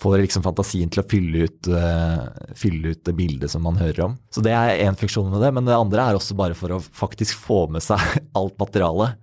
[0.00, 4.06] Får liksom fantasien til å fylle ut, uh, fylle ut det bildet som man hører
[4.06, 4.14] om.
[4.32, 6.78] Så det er én funksjon med det, men det andre er også bare for å
[6.80, 8.00] faktisk få med seg
[8.40, 9.20] alt materialet.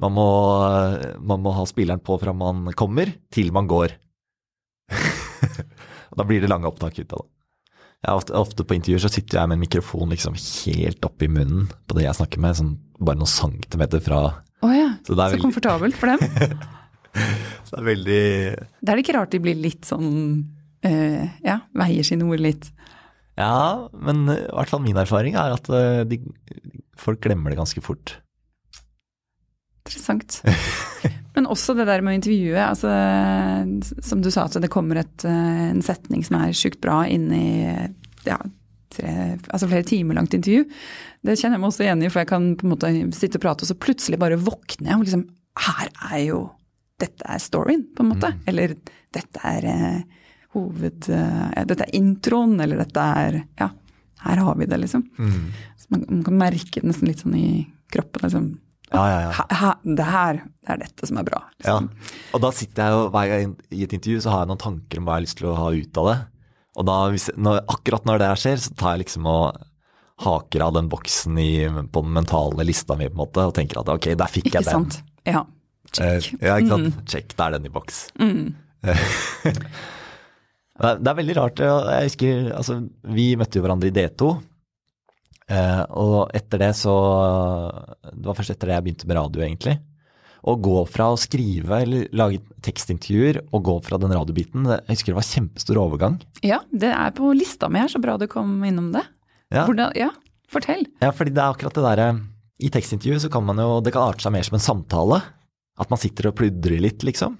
[0.00, 0.26] Man må,
[1.20, 3.94] man må ha spilleren på fra man kommer til man går.
[6.18, 7.30] da blir det lange opptak ut av det.
[8.04, 11.68] Jeg ofte, ofte, på intervjuer så sitter jeg med en mikrofon liksom helt oppi munnen
[11.88, 14.18] på det jeg snakker med, sånn bare noen centimeter fra
[14.64, 16.20] Oh ja, så, Så er veldig- komfortabelt for dem.
[17.64, 18.22] Så det er veldig
[18.82, 20.08] Det er det ikke rart de blir litt sånn
[20.84, 22.68] uh, Ja, veier sine ord litt.
[23.38, 26.20] Ja, men i hvert fall min erfaring er at eh, de,
[27.00, 28.16] folk glemmer det ganske fort.
[29.84, 30.40] Interessant.
[31.34, 32.58] Men også det der med å intervjue.
[32.62, 32.90] Altså,
[34.06, 37.26] som du sa, at det kommer et, eh, en setning som er sjukt bra inn
[37.34, 37.48] i
[38.24, 38.38] ja,
[38.94, 39.14] tre,
[39.50, 40.64] altså flere timer langt intervju.
[41.24, 43.46] Det kjenner jeg meg også igjen i, for jeg kan på en måte sitte og
[43.46, 46.44] prate, og så plutselig bare våkner jeg og liksom Her er jo
[46.98, 48.28] Dette er storyen, på en måte.
[48.46, 48.76] Eller
[49.14, 50.02] dette er eh,
[50.54, 51.08] hoved...
[51.10, 53.72] Eh, dette er introen, eller dette er Ja,
[54.24, 55.02] her har vi det, liksom.
[55.76, 58.22] Så man, man kan merke det nesten litt sånn i kroppen.
[58.22, 58.46] liksom.
[58.92, 59.46] Ja, ja, ja.
[59.58, 61.40] Her, det her, det er dette som er bra.
[61.64, 61.78] Ja.
[61.80, 61.88] Liksom.
[62.36, 65.00] Og da sitter jeg jo hver gang i et intervju så har jeg noen tanker
[65.00, 66.16] om hva jeg har lyst til å ha ut av det.
[66.74, 69.58] Og da, hvis, når, akkurat når det her skjer, så tar jeg liksom og
[70.24, 71.50] haker av den boksen i,
[71.90, 74.60] på den mentale lista mi på en måte, og tenker at ok, der fikk Ikke
[74.62, 74.86] jeg den.
[74.90, 75.00] sant?
[75.26, 75.42] Ja.
[75.98, 76.38] Eh, Check.
[76.42, 77.00] Ja, ikke sant.
[77.10, 78.04] Check, da er den i boks.
[78.20, 78.54] Mm.
[80.74, 81.60] Det er, det er veldig rart.
[81.62, 82.80] Jeg husker, altså,
[83.14, 84.30] Vi møtte jo hverandre i D2.
[85.50, 86.92] Eh, og etter det så
[88.14, 89.74] Det var først etter det jeg begynte med radio, egentlig.
[90.44, 95.12] Å gå fra å skrive eller lage tekstintervjuer og gå fra den radiobiten, jeg husker
[95.14, 96.18] det var kjempestor overgang.
[96.44, 99.04] ja, det er på lista mi her, så bra du kom innom det.
[99.52, 100.10] Ja, Hvordan, ja,
[100.52, 100.84] fortell.
[101.00, 102.08] ja fordi det er akkurat det derre
[102.60, 105.22] I tekstintervju så kan man jo Det kan arte seg mer som en samtale.
[105.78, 107.36] At man sitter og pludrer litt, liksom.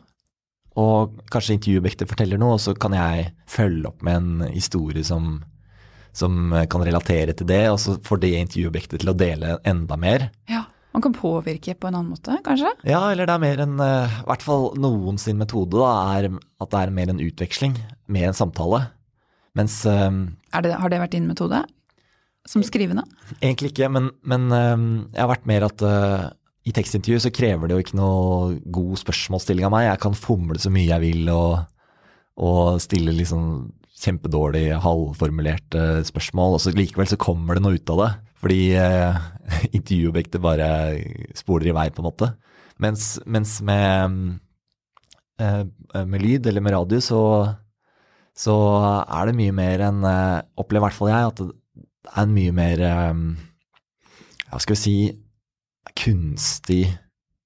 [0.77, 5.45] Og kanskje intervjuobjektet forteller noe, og så kan jeg følge opp med en historie som,
[6.14, 10.29] som kan relatere til det, og så får det intervjuobjektet til å dele enda mer.
[10.50, 12.70] Ja, Man kan påvirke på en annen måte, kanskje?
[12.87, 16.29] Ja, eller det er mer en eh, I hvert fall noen sin metode da, er
[16.62, 17.74] at det er mer en utveksling
[18.07, 18.85] med en samtale.
[19.59, 20.07] Mens eh,
[20.55, 21.64] Er det, har det vært din metode?
[22.46, 23.03] Som skrivende?
[23.40, 26.24] Egentlig ikke, men, men eh, jeg har vært mer at eh,
[26.64, 29.88] i tekstintervju så krever det jo ikke noe god spørsmålsstilling av meg.
[29.90, 31.64] Jeg kan fomle så mye jeg vil og,
[32.38, 33.48] og stille liksom
[33.95, 38.11] kjempedårlig halvformulerte spørsmål, og så likevel så kommer det noe ut av det.
[38.43, 39.21] Fordi eh,
[39.77, 40.69] intervjuobjektet bare
[41.39, 42.31] spoler i vei, på en måte.
[42.83, 44.17] Mens, mens med,
[45.41, 45.63] eh,
[46.05, 47.21] med lyd eller med radio så,
[48.35, 48.57] så
[49.05, 51.53] er det mye mer enn eh, Opplever i hvert fall jeg at det
[52.11, 53.21] er en mye mer eh,
[54.51, 54.97] Hva skal vi si
[55.95, 56.83] kunstig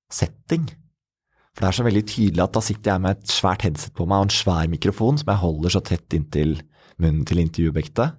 [0.09, 0.65] setting.
[1.59, 4.05] For det er så veldig tydelig at da sitter jeg med et svært headset på
[4.07, 6.53] meg og en svær mikrofon som jeg holder så tett inntil
[7.03, 8.12] munnen til intervjuobjektet.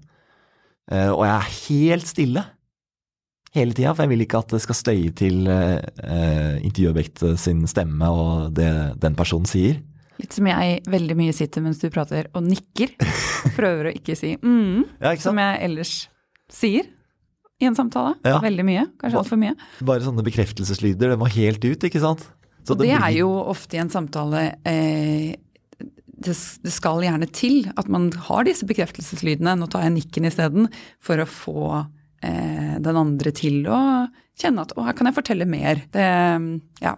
[0.92, 2.44] Eh, Og jeg er helt stille
[3.56, 8.10] hele tida, for jeg vil ikke at det skal støye til eh, intervjuobjektet sin stemme
[8.12, 8.68] og det
[9.02, 9.80] den personen sier.
[10.20, 12.92] Litt som jeg veldig mye sitter mens du prater og nikker.
[13.58, 15.94] Prøver å ikke si mm, Ja, ikke som jeg ellers
[16.52, 16.92] sier
[17.60, 18.18] i en samtale.
[18.28, 18.42] Ja.
[18.44, 19.56] Veldig mye, kanskje altfor mye.
[19.88, 22.28] Bare sånne bekreftelseslyder, det må helt ut, ikke sant?
[22.68, 25.36] Så Og det er blir- jo ofte i en samtale eh,
[26.20, 29.54] det, det skal gjerne til at man har disse bekreftelseslydene.
[29.58, 30.68] Nå tar jeg nikken isteden,
[31.00, 31.62] for å få
[32.22, 33.80] eh, den andre til å
[34.40, 35.80] kjenne at å, her kan jeg fortelle mer.
[35.96, 36.04] Det,
[36.84, 36.94] ja,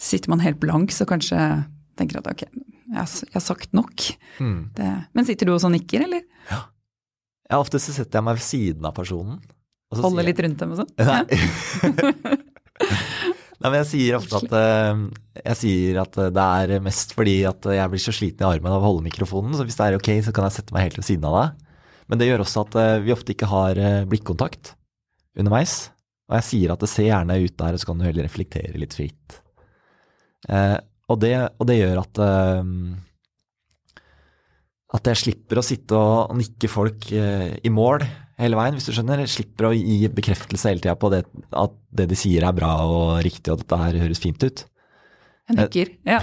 [0.00, 1.36] sitter man helt blank, så kanskje
[2.00, 4.08] tenker at ok, jeg jeg har sagt nok.
[4.40, 4.58] Mm.
[4.76, 6.24] Det, men sitter du også og nikker, eller?
[6.50, 9.40] Ja, ofte så setter jeg meg ved siden av personen.
[9.94, 10.92] Holder litt rundt dem og sånn?
[10.98, 11.22] Ja.
[11.22, 12.40] Nei.
[13.56, 15.02] Nei, men jeg sier ofte at eh,
[15.40, 18.82] jeg sier at det er mest fordi at jeg blir så sliten i armen av
[18.82, 21.08] å holde mikrofonen, så hvis det er ok, så kan jeg sette meg helt ved
[21.08, 21.62] siden av deg.
[22.06, 24.74] Men det gjør også at eh, vi ofte ikke har eh, blikkontakt
[25.38, 25.78] underveis.
[26.28, 28.78] Og jeg sier at det ser gjerne ut der, og så kan du heller reflektere
[28.82, 29.40] litt fritt.
[30.50, 30.76] Eh,
[31.08, 32.72] og, det, og det gjør at eh,
[34.96, 38.04] at jeg slipper å sitte og nikke folk eh, i mål
[38.42, 39.22] hele veien, hvis du skjønner.
[39.30, 41.22] Slipper å gi bekreftelse hele tida på det,
[41.56, 44.64] at det de sier er bra og riktig, og at dette her høres fint ut.
[45.46, 45.92] Jeg nikker.
[46.08, 46.20] Ja.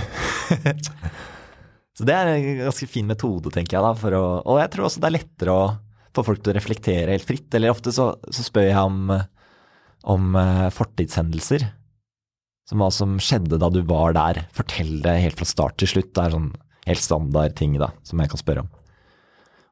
[1.98, 4.88] Så det er en ganske fin metode, tenker jeg da, for å Og jeg tror
[4.88, 5.66] også det er lettere å
[6.14, 7.50] få folk til å reflektere helt fritt.
[7.54, 9.14] Eller ofte så, så spør jeg om,
[10.10, 11.68] om eh, fortidshendelser.
[12.70, 14.44] Som hva som skjedde da du var der.
[14.56, 16.14] Fortell det helt fra start til slutt.
[16.16, 16.52] Det er sånn
[16.88, 18.72] helt standard ting da, som jeg kan spørre om.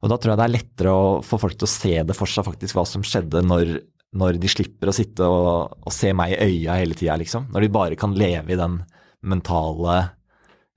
[0.01, 2.29] Og da tror jeg det er lettere å få folk til å se det for
[2.29, 3.75] seg faktisk hva som skjedde når,
[4.17, 7.51] når de slipper å sitte og, og se meg i øya hele tida, liksom.
[7.53, 8.79] Når de bare kan leve i den
[9.21, 9.99] mentale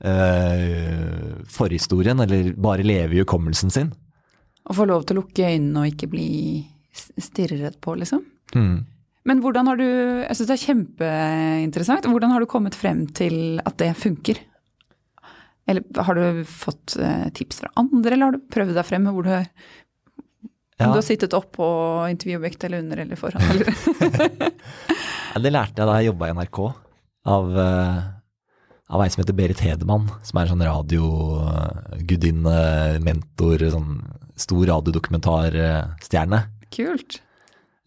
[0.05, 3.93] eh, forhistorien, eller bare leve i hukommelsen sin.
[4.69, 6.29] Og få lov til å lukke øynene og ikke bli
[6.93, 8.23] stirret på, liksom.
[8.55, 8.85] Mm.
[9.25, 12.09] Men hvordan har du Jeg syns det er kjempeinteressant.
[12.13, 14.37] Hvordan har du kommet frem til at det funker?
[15.67, 19.07] Eller har du fått eh, tips fra andre, eller har du prøvd deg frem?
[19.15, 19.47] Hvor du har,
[20.77, 20.89] Ja.
[20.91, 21.65] Du har sittet oppå
[22.11, 23.43] intervjuobjektet eller under eller foran?
[23.55, 23.71] Eller?
[25.35, 26.59] Ja, det lærte jeg da jeg jobba i NRK,
[27.27, 27.97] av, eh,
[28.95, 32.55] av ei som heter Berit Hedemann, som er en sånn radiogudinne,
[33.03, 33.97] mentor, sånn
[34.39, 36.41] stor radiodokumentarstjerne.
[36.75, 37.19] Kult.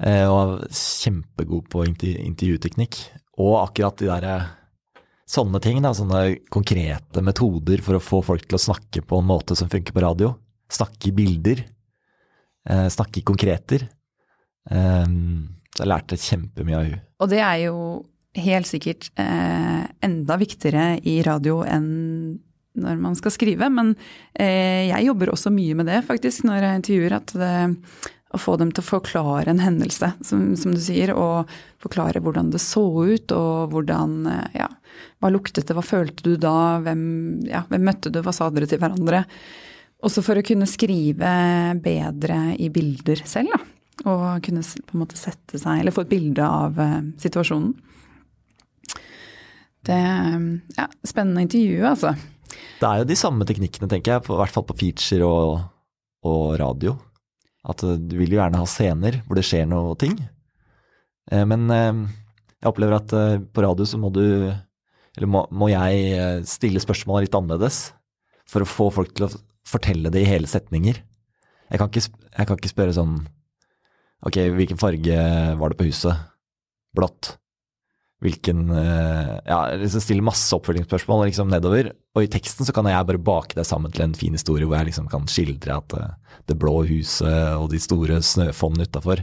[0.04, 3.00] Eh, og kjempegod på intervju- intervjuteknikk.
[3.40, 4.46] Og akkurat de der eh,
[5.28, 9.28] sånne ting, da, sånne konkrete metoder for å få folk til å snakke på en
[9.28, 10.34] måte som funker på radio.
[10.72, 11.64] Snakke i bilder.
[12.68, 13.88] Eh, snakke i konkreter.
[14.72, 15.08] Eh,
[15.76, 17.02] så jeg lærte kjempemye av hun.
[17.22, 17.78] Og det er jo
[18.38, 21.88] helt sikkert eh, enda viktigere i radio enn
[22.78, 23.70] når man skal skrive.
[23.74, 23.96] Men
[24.38, 27.16] eh, jeg jobber også mye med det, faktisk, når jeg intervjuer.
[27.18, 27.54] At det,
[28.36, 31.14] å få dem til å forklare en hendelse, som, som, du sier.
[31.16, 31.48] Og
[31.84, 34.68] forklare hvordan det så ut, og hvordan eh, Ja,
[35.22, 37.02] hva luktet det, hva følte du da, hvem,
[37.48, 39.24] ja, hvem møtte du, hva sa dere til hverandre?
[40.06, 41.32] Også for å kunne skrive
[41.82, 43.64] bedre i bilder selv, da.
[44.06, 47.72] Og kunne på en måte sette seg, eller få et bilde av uh, situasjonen.
[49.88, 49.98] Det
[50.78, 52.14] ja, spennende intervju, altså.
[52.78, 55.66] Det er jo de samme teknikkene, tenker jeg, på, i hvert fall på feature og,
[56.30, 56.94] og radio.
[57.68, 60.16] At eh, du vil jo gjerne ha scener hvor det skjer noe ting.
[61.32, 62.06] Eh, Men eh,
[62.62, 63.14] jeg opplever at
[63.54, 67.92] på radio så må du, eller må, må jeg stille spørsmål litt annerledes
[68.50, 69.34] for å få folk til å
[69.68, 70.98] fortelle det i hele setninger.
[71.70, 73.18] Jeg kan ikke, jeg kan ikke spørre sånn
[74.26, 75.18] Ok, hvilken farge
[75.60, 76.18] var det på huset?
[76.98, 77.36] Blått.
[78.24, 81.92] Hvilken eh, Ja, liksom stille masse oppfølgingsspørsmål liksom nedover.
[82.18, 84.80] Og i teksten så kan jeg bare bake det sammen til en fin historie hvor
[84.80, 89.22] jeg liksom kan skildre at eh, det blå huset og de store snøfonnene utafor.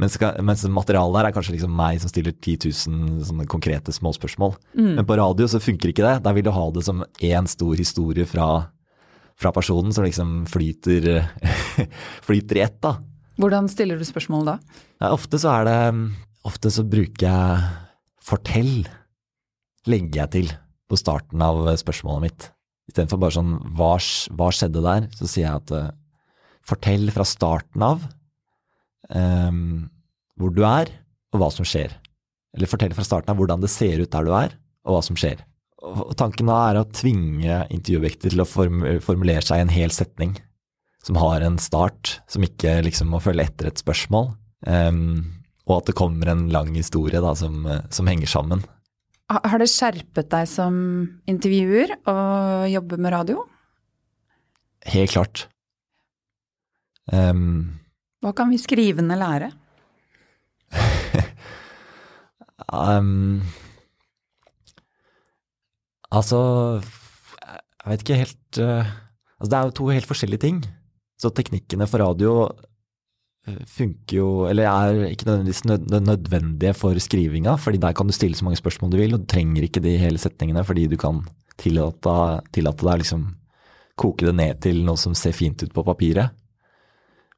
[0.00, 4.54] Mens, mens materialet der er kanskje liksom meg som stiller 10 000 sånne konkrete småspørsmål.
[4.78, 6.14] Men på radio så funker ikke det.
[6.24, 8.46] Der vil du ha det som én stor historie fra,
[9.36, 11.26] fra personen som liksom flyter,
[12.28, 12.94] flyter i ett, da.
[13.36, 14.56] Hvordan stiller du spørsmål da?
[14.96, 15.78] Ja, ofte så er det
[16.42, 17.66] Ofte så bruker jeg
[18.22, 18.84] fortell,
[19.90, 20.52] legger jeg til
[20.90, 22.48] på starten av spørsmålet mitt.
[22.90, 23.94] Istedenfor bare sånn hva,
[24.36, 25.08] hva skjedde der?
[25.16, 25.92] Så sier jeg at uh,
[26.66, 28.04] fortell fra starten av
[29.08, 29.88] um,
[30.38, 30.90] hvor du er,
[31.32, 31.94] og hva som skjer.
[32.52, 34.54] Eller fortell fra starten av hvordan det ser ut der du er,
[34.86, 35.42] og hva som skjer.
[35.82, 39.94] Og tanken da er å tvinge intervjuobjekter til å form formulere seg i en hel
[39.94, 40.36] setning
[41.02, 44.30] som har en start, som ikke liksom må følge etter et spørsmål.
[44.70, 48.64] Ehm, og at det kommer en lang historie da, som, som henger sammen.
[49.32, 50.74] Har det skjerpet deg som
[51.30, 52.16] intervjuer å
[52.68, 53.44] jobbe med radio?
[54.92, 55.46] Helt klart.
[57.12, 57.78] Um,
[58.22, 59.50] Hva kan vi skrivende lære?
[62.72, 63.42] um,
[66.18, 66.38] altså
[66.80, 68.86] Jeg vet ikke helt uh,
[69.36, 70.62] altså Det er jo to helt forskjellige ting.
[71.18, 72.50] Så teknikkene for radio
[73.42, 78.38] funker jo Eller er ikke nødvendigvis nød, nødvendige for skrivinga, fordi der kan du stille
[78.38, 81.24] så mange spørsmål du vil, og du trenger ikke de hele setningene fordi du kan
[81.58, 82.14] tillate,
[82.54, 83.24] tillate deg liksom
[83.98, 86.32] koke det ned til noe som ser fint ut på papiret.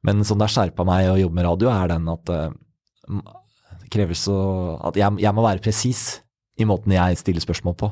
[0.05, 2.53] Men sånn det har skjerpa meg å jobbe med radio, er den at eh,
[3.81, 4.37] det krever så
[4.85, 6.21] At jeg, jeg må være presis
[6.57, 7.89] i måten jeg stiller spørsmål på.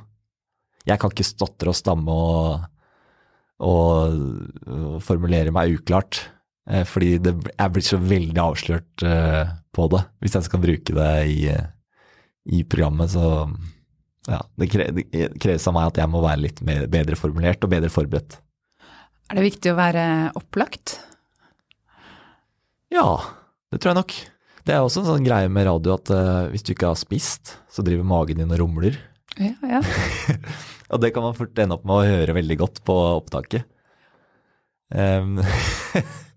[0.88, 2.64] Jeg kan ikke stotre og stamme og,
[3.64, 6.22] og formulere meg uklart.
[6.70, 10.04] Eh, Fordi det, jeg blir så veldig avslørt eh, på det.
[10.24, 11.40] Hvis jeg skal bruke det i,
[12.58, 13.48] i programmet, så
[14.30, 17.64] ja, det, kre, det kreves av meg at jeg må være litt mer, bedre formulert
[17.66, 18.38] og bedre forberedt.
[19.32, 20.06] Er det viktig å være
[20.38, 20.98] opplagt?
[22.94, 23.08] Ja,
[23.74, 24.16] det tror jeg nok.
[24.64, 27.58] Det er også en sånn greie med radio at uh, hvis du ikke har spist,
[27.72, 29.00] så driver magen din og rumler.
[29.42, 29.82] Ja, ja.
[30.94, 33.66] Og det kan man fort ende opp med å høre veldig godt på opptaket.
[34.94, 35.40] Em,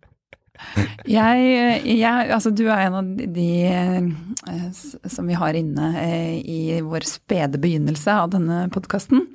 [1.07, 1.41] Jeg,
[1.87, 4.67] jeg, altså du er en av de eh,
[5.07, 9.27] som vi har inne eh, i vår spede begynnelse av denne podkasten.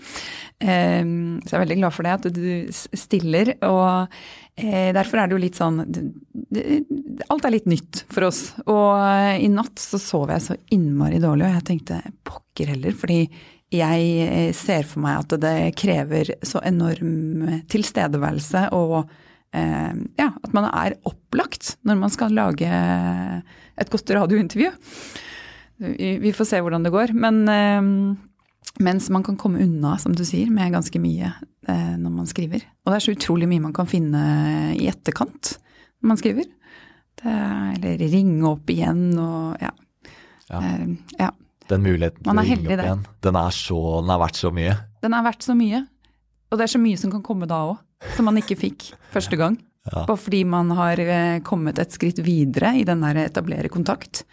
[0.62, 3.56] Så jeg er veldig glad for det, at du stiller.
[3.66, 4.12] Og
[4.62, 5.80] eh, derfor er det jo litt sånn
[7.32, 8.44] Alt er litt nytt for oss.
[8.68, 12.96] Og eh, i natt så sov jeg så innmari dårlig, og jeg tenkte pokker heller,
[12.98, 13.24] fordi
[13.72, 19.20] jeg eh, ser for meg at det krever så enorm tilstedeværelse og eh,
[19.52, 22.68] ja, at man er opplagt når man skal lage
[23.82, 24.70] et godt radiointervju.
[26.22, 27.14] Vi, får se hvordan det går.
[27.18, 27.82] Men eh,
[28.84, 31.34] mens man kan komme unna, som du sier, med ganske mye
[31.68, 32.64] eh, når man skriver.
[32.86, 34.24] Og det er så utrolig mye man kan finne
[34.78, 35.56] i etterkant
[36.02, 36.50] når man skriver.
[37.22, 37.38] Det,
[37.76, 39.72] eller ringe opp igjen og ja.
[40.52, 40.62] Ja.
[40.62, 41.32] Eh, ja.
[41.72, 42.86] Den muligheten til å er ringe opp der.
[42.86, 44.76] igjen, den er, så, den er verdt så mye.
[45.02, 45.86] Den er verdt så mye.
[46.52, 47.78] Og det er så mye som kan komme da òg,
[48.16, 49.58] som man ikke fikk første gang.
[49.90, 50.04] Ja.
[50.06, 54.24] Bare fordi man har eh, kommet et skritt videre i den der etablere kontakt.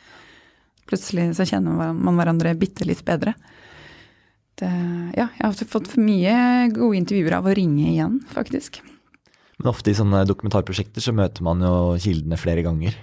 [0.88, 3.34] Plutselig så kjenner man- hverandre bitte litt bedre.
[4.58, 4.68] Det,
[5.14, 8.80] ja, jeg har fått for mye gode intervjuer av å ringe igjen, faktisk.
[9.58, 12.96] Men ofte i sånne dokumentarprosjekter så møter man jo kildene flere ganger.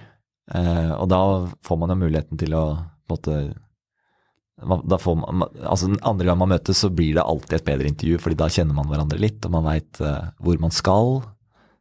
[0.54, 1.20] Eh, og da
[1.66, 2.64] får man jo muligheten til å
[3.06, 3.36] på en måte
[4.64, 4.82] man-
[5.60, 8.48] altså den Andre gang man møtes, så blir det alltid et bedre intervju, fordi da
[8.48, 11.22] kjenner man hverandre litt, og man veit hvor man skal.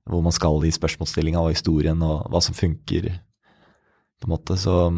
[0.06, 3.08] Hvor man skal i spørsmålsstillinga og historien, og hva som funker.
[4.22, 4.92] på en måte, så...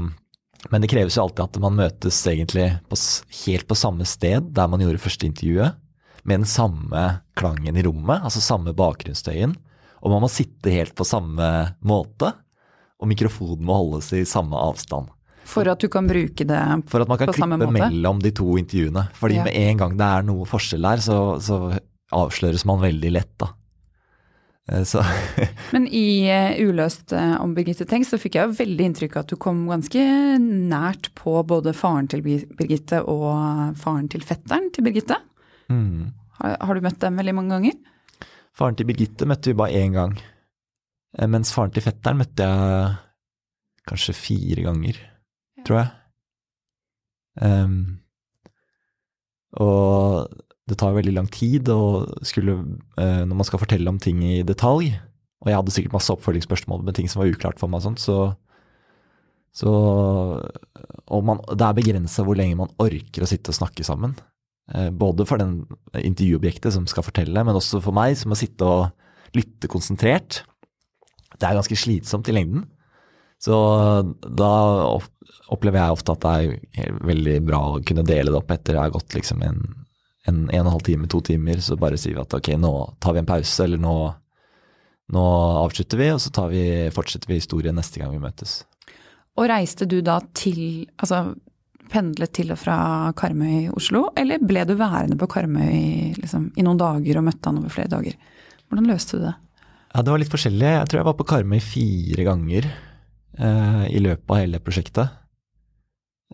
[0.71, 2.97] Men det kreves jo alltid at man møtes egentlig på,
[3.45, 5.77] helt på samme sted der man gjorde første intervjuet,
[6.27, 7.03] med den samme
[7.39, 9.55] klangen i rommet, altså samme bakgrunnsstøyen.
[10.01, 12.33] Og man må sitte helt på samme måte,
[12.99, 15.07] og mikrofonen må holdes i samme avstand.
[15.47, 16.89] For at du kan bruke det på samme måte?
[16.91, 19.05] For at man kan klippe mellom de to intervjuene.
[19.15, 19.43] Fordi Ja.
[19.47, 21.59] med en gang det er noe forskjell der, så, så
[22.11, 23.53] avsløres man veldig lett, da.
[24.71, 25.03] Eh, Så
[25.73, 29.23] Men i eh, Uløst eh, om Birgitte Tengs så fikk jeg jo veldig inntrykk av
[29.25, 30.03] at du kom ganske
[30.43, 35.19] nært på både faren til Birgitte og faren til fetteren til Birgitte.
[35.71, 36.13] mm.
[36.37, 37.77] Har, har du møtt dem veldig mange ganger?
[38.53, 40.11] Faren til Birgitte møtte vi bare én gang.
[41.31, 42.91] Mens faren til fetteren møtte jeg
[43.89, 44.99] kanskje fire ganger,
[45.67, 45.89] tror jeg.
[47.37, 47.99] Um,
[49.61, 50.33] og
[50.67, 51.69] det tar veldig lang tid
[52.27, 52.57] skulle,
[52.97, 54.95] uh, når man skal fortelle om ting i detalj,
[55.43, 58.01] og jeg hadde sikkert masse oppfølgingsspørsmål med ting som var uklart for meg, og sånt,
[58.01, 58.33] så,
[59.55, 59.73] så
[61.07, 64.17] Og man, det er begrensa hvor lenge man orker å sitte og snakke sammen.
[64.73, 65.61] Uh, Både for den
[65.95, 70.41] intervjuobjektet som skal fortelle, men også for meg som må sitte og lytte konsentrert.
[71.37, 72.65] Det er ganske slitsomt i lengden.
[73.41, 73.57] Så
[74.37, 74.53] da
[75.53, 78.81] opplever jeg ofte at det er veldig bra å kunne dele det opp etter det
[78.81, 79.59] har gått liksom en,
[80.27, 82.71] en, en og en halv time, to timer, så bare sier vi at ok, nå
[83.03, 83.95] tar vi en pause, eller nå,
[85.15, 85.25] nå
[85.63, 86.63] avslutter vi, og så tar vi,
[86.95, 88.59] fortsetter vi historien neste gang vi møtes.
[89.37, 91.35] Og reiste du da til Altså
[91.87, 92.77] pendlet til og fra
[93.15, 97.47] Karmøy, i Oslo, eller ble du værende på Karmøy liksom, i noen dager og møtte
[97.47, 98.17] han over flere dager?
[98.67, 99.35] Hvordan løste du det?
[99.93, 100.67] Ja, det var litt forskjellig.
[100.67, 102.67] Jeg tror jeg var på Karmøy fire ganger
[103.37, 105.13] eh, i løpet av hele prosjektet.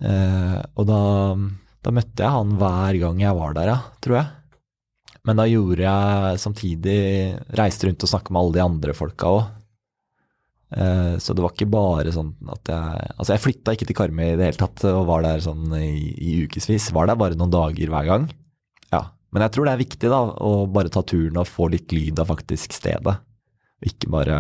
[0.02, 1.02] Eh, og da,
[1.86, 4.32] da møtte jeg han hver gang jeg var der, ja, tror jeg.
[5.24, 6.96] Men da gjorde jeg samtidig
[7.56, 9.44] Reiste rundt og snakka med alle de andre folka òg.
[10.74, 14.26] Eh, så det var ikke bare sånn at jeg Altså, jeg flytta ikke til Karmøy
[14.32, 16.90] i det hele tatt og var der sånn i, i ukevis.
[16.96, 18.28] Var der bare noen dager hver gang.
[18.92, 19.06] Ja.
[19.34, 22.20] Men jeg tror det er viktig da, å bare ta turen og få litt lyd
[22.22, 23.16] av faktisk stedet.
[23.84, 24.40] Ikke bare,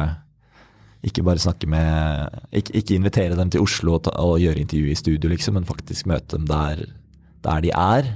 [1.03, 4.91] ikke bare snakke med ikke, ikke invitere dem til Oslo og, ta, og gjøre intervju
[4.91, 6.85] i studio, liksom, men faktisk møte dem der,
[7.43, 8.13] der de er.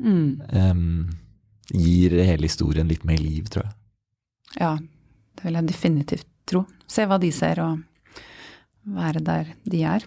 [0.00, 0.40] Mm.
[0.56, 1.10] Um,
[1.70, 3.76] gir hele historien litt mer liv, tror jeg.
[4.58, 4.72] Ja,
[5.36, 6.64] det vil jeg definitivt tro.
[6.90, 7.78] Se hva de ser, og
[8.96, 10.06] være der de er.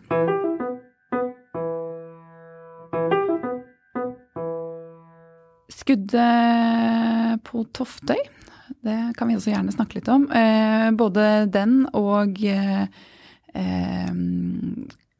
[5.73, 8.19] Skuddet på Toftøy,
[8.83, 10.25] det kan vi også gjerne snakke litt om.
[10.31, 12.85] Eh, både den og eh,
[13.55, 14.11] eh,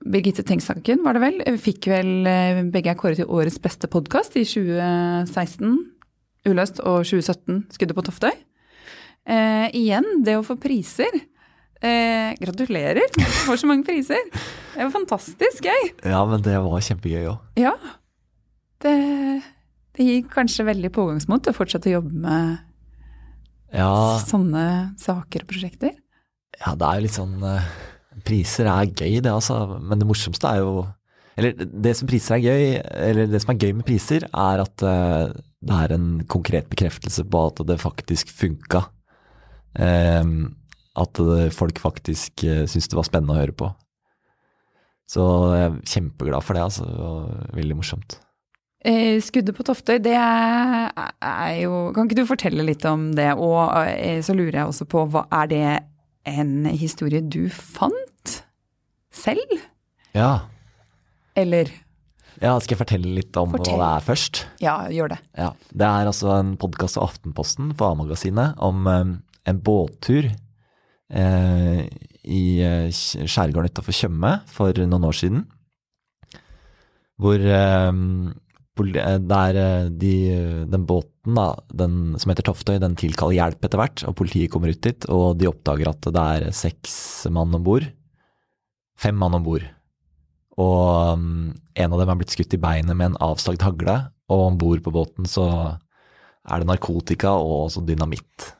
[0.04, 4.36] Birgitte Tengs-saken, var det vel, fikk vel eh, begge er kåret til årets beste podkast
[4.40, 5.78] i 2016,
[6.50, 8.34] Uløst, og 2017, Skuddet på Toftøy.
[9.24, 11.16] Eh, igjen, det å få priser.
[11.84, 14.20] Eh, gratulerer, du får så mange priser.
[14.74, 15.90] Det var fantastisk gøy.
[16.04, 17.40] Ja, men det var kjempegøy òg.
[17.64, 17.74] Ja.
[18.84, 18.94] Det,
[19.96, 22.73] det gir kanskje veldig pågangsmot å fortsette å jobbe med
[23.74, 25.96] Ja, sånne saker og prosjekter.
[26.60, 27.72] ja, det er jo litt sånn eh,
[28.24, 29.56] Priser er gøy, det, altså.
[29.82, 30.84] Men det morsomste er jo
[31.34, 32.66] Eller det som priser er gøy,
[33.10, 37.26] eller det som er gøy med priser, er at eh, det er en konkret bekreftelse
[37.26, 38.84] på at det faktisk funka.
[39.74, 41.22] At
[41.56, 43.70] folk faktisk syntes det var spennende å høre på.
[45.10, 45.24] Så
[45.56, 46.84] jeg er kjempeglad for det, altså.
[46.86, 48.20] var veldig morsomt.
[48.84, 53.30] Eh, Skuddet på Toftøy, det er, jo Kan ikke du fortelle litt om det?
[53.40, 55.68] Og eh, så lurer jeg også på, hva, er det
[56.28, 58.34] en historie du fant
[59.14, 59.56] selv?
[60.16, 60.50] Ja.
[61.40, 61.72] Eller
[62.42, 63.78] ja, skal jeg fortelle litt om Fortell.
[63.78, 64.40] hva det er først?
[64.64, 65.20] Ja, gjør det.
[65.38, 69.14] Ja, Det er altså en podkast av Aftenposten på A-magasinet om eh,
[69.48, 71.82] en båttur eh,
[72.24, 72.44] i
[72.92, 75.46] skjærgården utafor Tjøme for noen år siden.
[77.22, 77.92] Hvor eh,
[78.78, 80.14] der eh, de,
[80.70, 84.74] den båten da, den som heter Toftøy, den tilkaller hjelp etter hvert, og politiet kommer
[84.74, 87.86] ut dit, og de oppdager at det er seks mann om bord.
[88.98, 89.66] Fem mann om bord.
[90.58, 94.00] Og um, en av dem er blitt skutt i beinet med en avsagd hagle,
[94.30, 95.46] og om bord på båten så
[96.44, 98.52] er det narkotika og også dynamitt.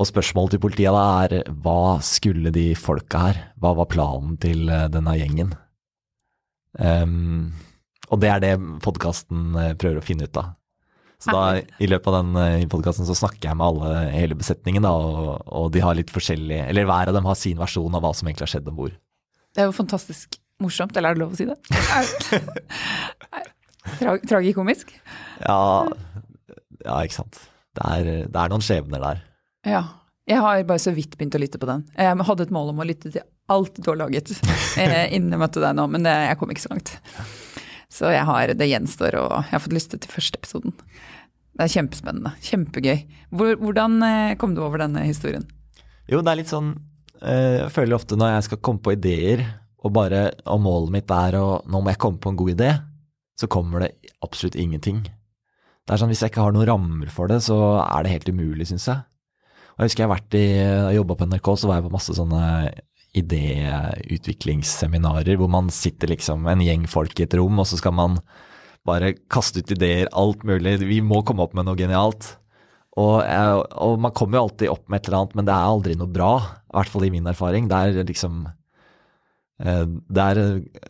[0.00, 3.40] Og spørsmålet til politiet da er hva skulle de folka her?
[3.60, 5.52] Hva var planen til eh, denne gjengen?
[6.78, 7.50] Um,
[8.10, 8.54] og det er det
[8.84, 10.56] podkasten prøver å finne ut av.
[11.20, 14.92] Så da, i løpet av den podkasten så snakker jeg med alle, hele besetningen, da,
[14.94, 18.14] og, og de har litt forskjellig Eller hver av dem har sin versjon av hva
[18.16, 18.94] som egentlig har skjedd om bord.
[19.52, 21.58] Det er jo fantastisk morsomt, eller er det lov å si det?
[24.00, 24.92] Tra tragikomisk?
[25.44, 25.88] Ja,
[26.84, 27.40] ja, ikke sant.
[27.76, 29.24] Det er, det er noen skjebner der.
[29.68, 29.82] Ja.
[30.30, 31.82] Jeg har bare så vidt begynt å lytte på den.
[31.96, 34.30] Jeg hadde et mål om å lytte til alt du har laget
[34.80, 36.92] eh, innen jeg møtte deg nå, men jeg kom ikke så langt.
[37.90, 40.74] Så jeg har, det gjenstår, og jeg har fått lyst til første episoden.
[41.58, 42.32] Det er kjempespennende.
[42.46, 43.00] Kjempegøy.
[43.34, 45.44] Hvordan eh, kom du over denne historien?
[46.10, 46.72] Jo, det er litt sånn
[47.20, 49.42] Jeg føler ofte når jeg skal komme på ideer,
[49.84, 52.70] og bare og målet mitt er å Nå må jeg komme på en god idé,
[53.38, 53.92] så kommer det
[54.24, 55.02] absolutt ingenting.
[55.04, 58.28] Det er sånn, Hvis jeg ikke har noen rammer for det, så er det helt
[58.30, 59.04] umulig, syns jeg.
[59.74, 61.94] Og Jeg husker jeg har vært i, jeg jobba på NRK, så var jeg på
[61.94, 62.42] masse sånne
[63.16, 68.12] idéutviklingsseminarer hvor man sitter liksom en gjeng folk i et rom, og så skal man
[68.86, 70.78] bare kaste ut ideer, alt mulig.
[70.82, 72.22] Vi må komme opp med noe genialt.
[72.98, 75.92] Og, og man kommer jo alltid opp med et eller annet, men det er aldri
[75.98, 76.32] noe bra.
[76.70, 77.64] I hvert fall i min erfaring.
[77.70, 78.34] Det er liksom
[79.60, 80.38] det er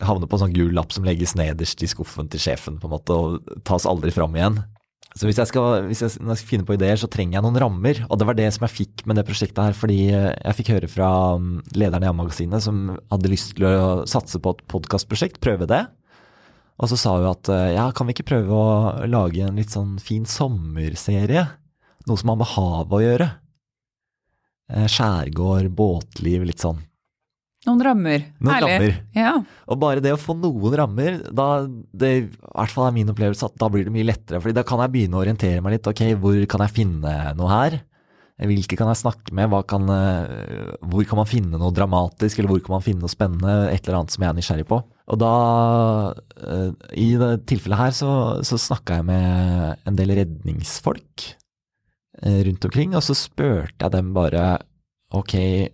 [0.07, 2.93] havner på en sånn gul lapp som legges nederst i skuffen til sjefen, på en
[2.93, 4.61] måte, og tas aldri fram igjen.
[5.11, 7.97] Så hvis jeg, skal, hvis jeg skal finne på ideer, så trenger jeg noen rammer.
[8.07, 10.89] Og det var det som jeg fikk med det prosjektet her, fordi jeg fikk høre
[10.91, 11.09] fra
[11.75, 15.81] lederen i A-magasinet som hadde lyst til å satse på et podkastprosjekt, prøve det.
[16.81, 19.97] Og så sa hun at ja, kan vi ikke prøve å lage en litt sånn
[20.01, 21.43] fin sommerserie?
[22.07, 23.27] Noe som har med havet å gjøre.
[24.89, 26.79] Skjærgård, båtliv, litt sånn.
[27.67, 28.23] Noen rammer.
[28.41, 28.71] Noen Herlig.
[28.73, 28.95] rammer.
[29.13, 29.35] Ja.
[29.69, 33.45] Og bare det å få noen rammer, da, det i hvert fall er min opplevelse
[33.51, 34.41] at da blir det mye lettere.
[34.41, 35.89] fordi da kan jeg begynne å orientere meg litt.
[35.91, 37.77] Ok, hvor kan jeg finne noe her?
[38.41, 39.53] Hvilke kan jeg snakke med?
[39.69, 43.69] Kan, eh, hvor kan man finne noe dramatisk, eller hvor kan man finne noe spennende?
[43.69, 44.81] Et eller annet som jeg er nysgjerrig på.
[45.13, 45.35] Og da,
[46.41, 48.09] eh, i det tilfellet her, så,
[48.41, 51.27] så snakka jeg med en del redningsfolk
[52.23, 54.57] eh, rundt omkring, og så spurte jeg dem bare
[55.15, 55.33] ok,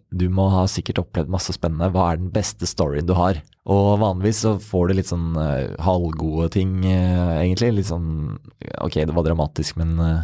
[0.10, 3.40] du må ha sikkert opplevd masse spennende, hva er den beste storyen du har?
[3.68, 7.74] Og vanligvis så får du litt sånn uh, halvgode ting, uh, egentlig.
[7.76, 8.38] Litt sånn
[8.84, 10.24] ok, det var dramatisk, men, uh,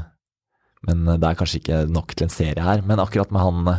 [0.88, 2.86] men det er kanskje ikke nok til en serie her.
[2.88, 3.72] Men akkurat med han,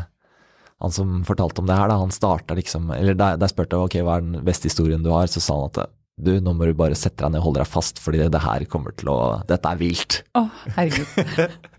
[0.85, 3.89] han som fortalte om det her, da, han starta liksom Eller der, der spurte jeg
[3.89, 6.69] ok, hva er den beste historien du har, så sa han at du, nå må
[6.69, 9.21] du bare sette deg ned og holde deg fast, fordi det her kommer til å
[9.49, 10.23] Dette er vilt.
[10.39, 11.65] Å, herregud.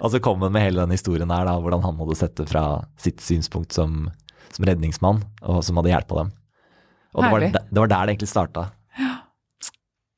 [0.00, 2.48] Og så kom han med hele den historien her, da, hvordan han hadde sett det
[2.48, 2.64] fra
[3.00, 4.06] sitt synspunkt som,
[4.50, 6.30] som redningsmann, og som hadde hjulpet dem.
[7.10, 8.68] Og det var, det var der det egentlig starta.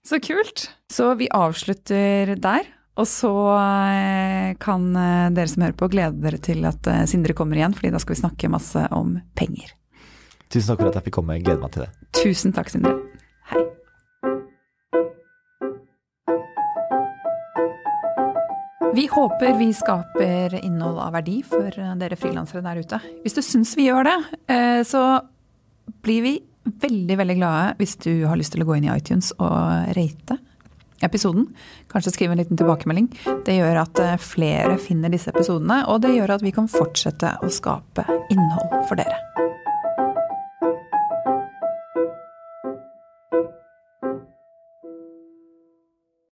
[0.06, 0.68] Så kult.
[0.92, 2.68] Så vi avslutter der.
[3.00, 7.32] Og så eh, kan eh, dere som hører på glede dere til at eh, Sindre
[7.36, 9.72] kommer igjen, fordi da skal vi snakke masse om penger.
[10.52, 11.38] Tusen takk for at jeg fikk komme.
[11.38, 11.92] Jeg gleder meg til det.
[12.20, 12.98] Tusen takk, Sindre.
[18.94, 22.98] Vi håper vi skaper innhold av verdi for eh, dere frilansere der ute.
[23.24, 24.16] Hvis du syns vi gjør det,
[24.52, 25.22] eh, så
[26.04, 26.32] blir vi
[26.82, 30.36] veldig, veldig glade hvis du har lyst til å gå inn i iTunes og rate
[31.02, 31.48] episoden.
[31.88, 33.08] Kanskje skrive en liten tilbakemelding.
[33.46, 37.38] Det gjør at eh, flere finner disse episodene, og det gjør at vi kan fortsette
[37.40, 39.51] å skape innhold for dere.